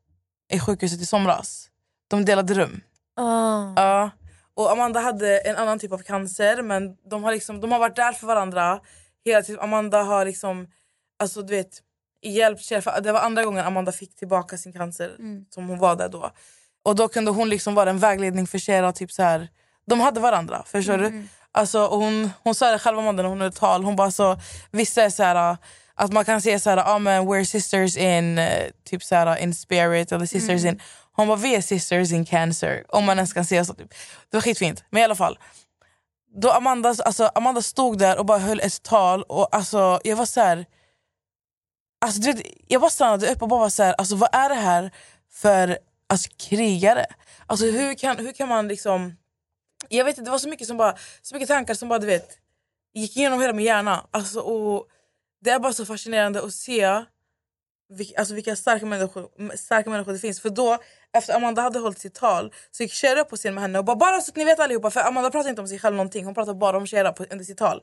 [0.54, 1.68] i sjukhuset i somras.
[2.08, 2.82] De delade rum.
[3.16, 3.74] Ah.
[3.76, 4.10] Ja.
[4.56, 7.96] Och Amanda hade en annan typ av cancer men de har, liksom, de har varit
[7.96, 8.80] där för varandra
[9.26, 9.62] hela tiden.
[9.62, 10.68] Amanda har liksom,
[11.20, 11.82] alltså du vet.
[12.84, 15.46] För Det var andra gången Amanda fick tillbaka sin cancer Mm.
[15.50, 16.32] som hon var där då.
[16.84, 18.92] Och då kunde hon liksom vara en vägledning för Kjera.
[18.94, 19.48] Typ så här,
[19.88, 21.12] de hade varandra, förstår Mm.
[21.22, 21.28] du?
[21.52, 23.84] Alltså, och hon, hon sa det själv Amanda när hon höll tal.
[23.84, 24.40] Hon bara så,
[24.72, 25.58] vissa är så här,
[25.96, 29.38] att man kan säga så här, ah, men we're sisters in eh, typ så här,
[29.38, 30.74] in spirit eller sisters Mm.
[30.76, 32.84] in hon bara vi är sisters in cancer.
[32.90, 33.74] Om man ens kan säga så.
[33.74, 33.90] Typ.
[34.30, 34.84] Det var skitfint.
[34.90, 35.40] Men i alla fall.
[36.42, 40.26] Då Amanda, alltså, Amanda stod där och bara höll ett tal och alltså, jag var
[40.26, 40.66] så här.
[42.00, 44.50] Alltså, du vet, jag bara stannade upp och bara var så här, alltså, vad är
[44.50, 44.92] det här
[45.32, 45.78] för
[46.08, 47.06] alltså, krigare?
[47.46, 49.18] Alltså, hur, kan, hur kan man liksom...
[49.90, 52.08] Jag vet inte, det var så mycket, som bara, så mycket tankar som bara du
[52.08, 52.38] vet,
[52.94, 54.08] gick igenom hela min hjärna.
[54.12, 54.88] Alltså, och
[55.42, 57.04] det är bara så fascinerande att se
[57.90, 60.42] vilka, alltså vilka starka människor, starka människor det finns.
[60.42, 60.78] För då,
[61.14, 63.86] efter Amanda hade hållit sitt tal, så gick Shera upp på scen med henne och
[63.86, 66.26] bara, bara så att ni vet allihopa, för Amanda pratar inte om sig själv någonting,
[66.26, 67.82] hon pratar bara om Shera på- under sitt tal.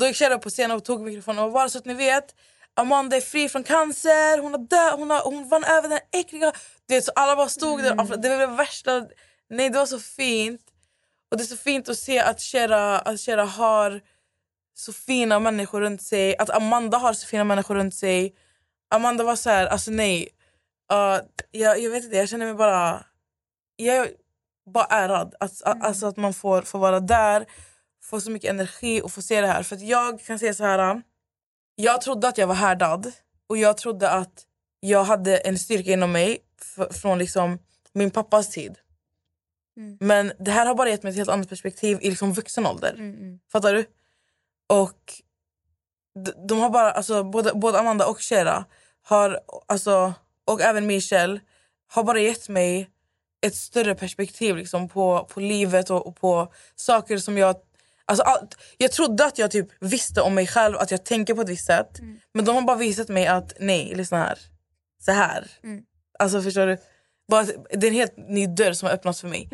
[0.00, 2.34] Då gick Shera upp på scenen och tog mikrofonen och bara så att ni vet,
[2.76, 6.52] Amanda är fri från cancer, hon, har dö, hon, har, hon vann över den äckliga...
[6.86, 9.06] Du vet, så alla bara stod där, och- det var det värsta...
[9.50, 10.60] Nej, det var så fint.
[11.30, 14.00] Och det är så fint att se att Cher, att Cher har
[14.74, 18.34] så fina människor runt sig, att Amanda har så fina människor runt sig.
[18.90, 20.28] Amanda var så här, alltså nej.
[20.92, 21.18] Uh,
[21.50, 23.04] jag, jag vet inte, jag känner mig bara...
[23.76, 24.08] Jag är
[24.74, 25.34] bara ärad.
[25.40, 27.46] Att, Alltså att man får, får vara där,
[28.02, 29.62] få så mycket energi och få se det här.
[29.62, 31.02] För att jag kan säga så här.
[31.82, 33.12] Jag trodde att jag var härdad
[33.46, 34.46] och jag trodde att
[34.80, 36.38] jag hade en styrka inom mig
[36.90, 37.58] från liksom
[37.92, 38.78] min pappas tid.
[40.00, 42.96] Men det här har bara gett mig ett helt annat perspektiv i liksom vuxen ålder.
[43.52, 43.84] Fattar du?
[44.68, 45.22] Och
[46.48, 48.64] de har bara, alltså, både, både Amanda och Shera
[49.02, 50.14] har, alltså,
[50.44, 51.40] och även Michelle
[51.88, 52.90] har bara gett mig
[53.46, 57.56] ett större perspektiv liksom, på, på livet och, och på saker som jag...
[58.10, 61.40] Alltså, allt, jag trodde att jag typ visste om mig själv, att jag tänker på
[61.40, 61.98] ett visst sätt.
[62.34, 64.38] Men de har bara visat mig att nej, lyssna här.
[65.04, 65.50] Så här.
[66.18, 66.78] Alltså förstår du?
[67.28, 69.48] Bara, det är en helt ny dörr som har öppnats för mig.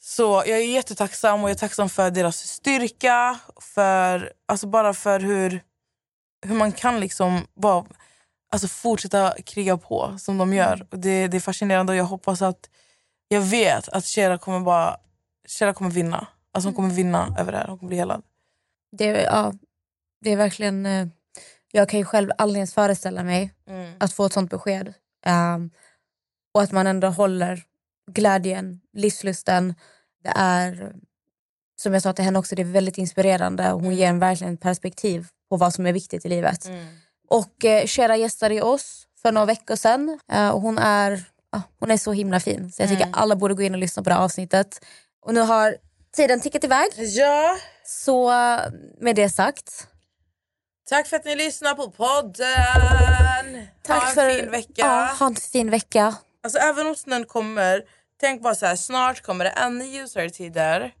[0.00, 3.38] Så jag är jättetacksam och jag är tacksam för deras styrka.
[3.60, 5.60] För, alltså bara för hur,
[6.46, 7.84] hur man kan liksom bara
[8.52, 10.86] alltså fortsätta kriga på som de gör.
[10.90, 12.70] Och det, det är fascinerande och jag hoppas att
[13.28, 14.96] jag vet att Shera kommer bara
[15.48, 16.26] Shera kommer vinna.
[16.54, 17.66] Alltså hon kommer vinna över det här.
[17.68, 18.22] Hon kommer bli helad.
[18.92, 19.52] Det, ja,
[20.20, 20.86] det är verkligen...
[20.86, 21.06] eh,
[21.72, 23.92] Jag kan ju själv aldrig ens föreställa mig Mm.
[24.00, 24.94] att få ett sånt besked.
[25.26, 25.70] Ehm,
[26.54, 27.62] och att man ändå håller
[28.10, 29.74] glädjen, livslusten.
[30.24, 30.94] Det är,
[31.80, 33.68] som jag sa till henne också, det är väldigt inspirerande.
[33.70, 36.66] Hon ger en verkligen perspektiv på vad som är viktigt i livet.
[37.28, 40.18] Och eh, Shera gästade ju oss för några veckor sedan.
[40.32, 42.72] Eh, och hon, är, ja, hon är så himla fin.
[42.72, 44.84] Så jag tycker alla borde gå in och lyssna på det här avsnittet.
[45.20, 45.76] Och nu har
[46.16, 46.88] tiden tickat iväg.
[46.96, 47.56] Ja.
[47.84, 48.28] Så
[49.00, 49.88] med det sagt.
[50.88, 53.66] Tack för att ni lyssnar på podden.
[53.82, 54.72] Tack ha en för, fin vecka.
[54.76, 56.14] Ja, ha en fin vecka.
[56.42, 57.82] Alltså även om snön kommer,
[58.20, 60.94] tänk bara så här, snart kommer det ännu ljusare tider.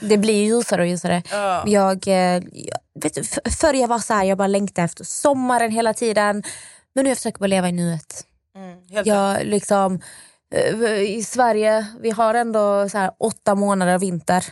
[0.00, 1.22] Det blir ju ljusare och ljusare.
[1.30, 1.64] Ja.
[1.66, 5.70] Jag, eh, jag, vet du, förr jag var så här, jag bara längtade efter sommaren
[5.70, 6.42] hela tiden.
[6.92, 8.26] Men nu jag försöker bara leva i nuet.
[8.56, 9.04] Mm.
[9.04, 10.00] Jag liksom,
[11.06, 14.44] I Sverige vi har ändå så här åtta månader vinter.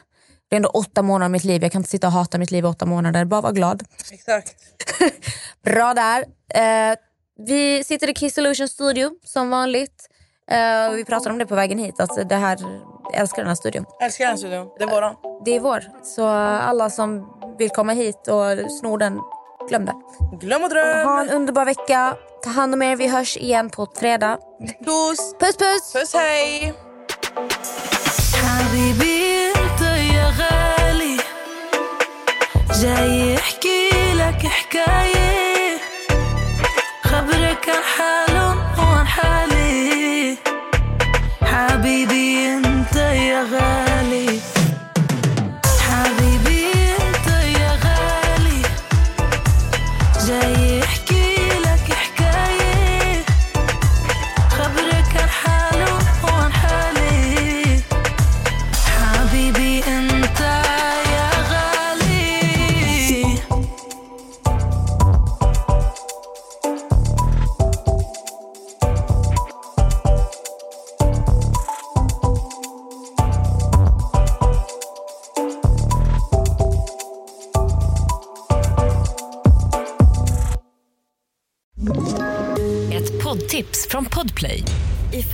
[0.48, 1.62] Det är ändå åtta månader av mitt liv.
[1.62, 3.24] Jag kan inte sitta och hata mitt liv i åtta månader.
[3.24, 3.82] Bara vara glad.
[4.12, 4.54] Exakt.
[5.64, 6.24] Bra där.
[6.54, 6.96] Eh,
[7.46, 10.08] vi sitter i Kiss Solution studio som vanligt.
[10.50, 12.00] Eh, vi pratade om det på vägen hit.
[12.00, 12.58] Alltså, det här,
[13.12, 13.84] jag älskar den här studion.
[14.02, 14.68] Älskar den studion.
[14.78, 15.14] Det är våran.
[15.44, 15.84] Det är vår.
[16.02, 17.28] Så alla som
[17.58, 19.20] vill komma hit och sno den,
[19.69, 19.95] glöm det.
[20.41, 21.07] Glöm och dröm.
[21.07, 22.15] Ha en underbar vecka.
[22.43, 22.95] Ta hand om er.
[22.95, 24.37] Vi hörs igen på fredag.
[24.85, 25.35] Puss.
[25.39, 25.93] Puss puss.
[25.93, 26.73] Puss hej.
[28.43, 31.17] حبيبي انت يا غالي
[32.81, 35.40] جاي احكي لك حكاية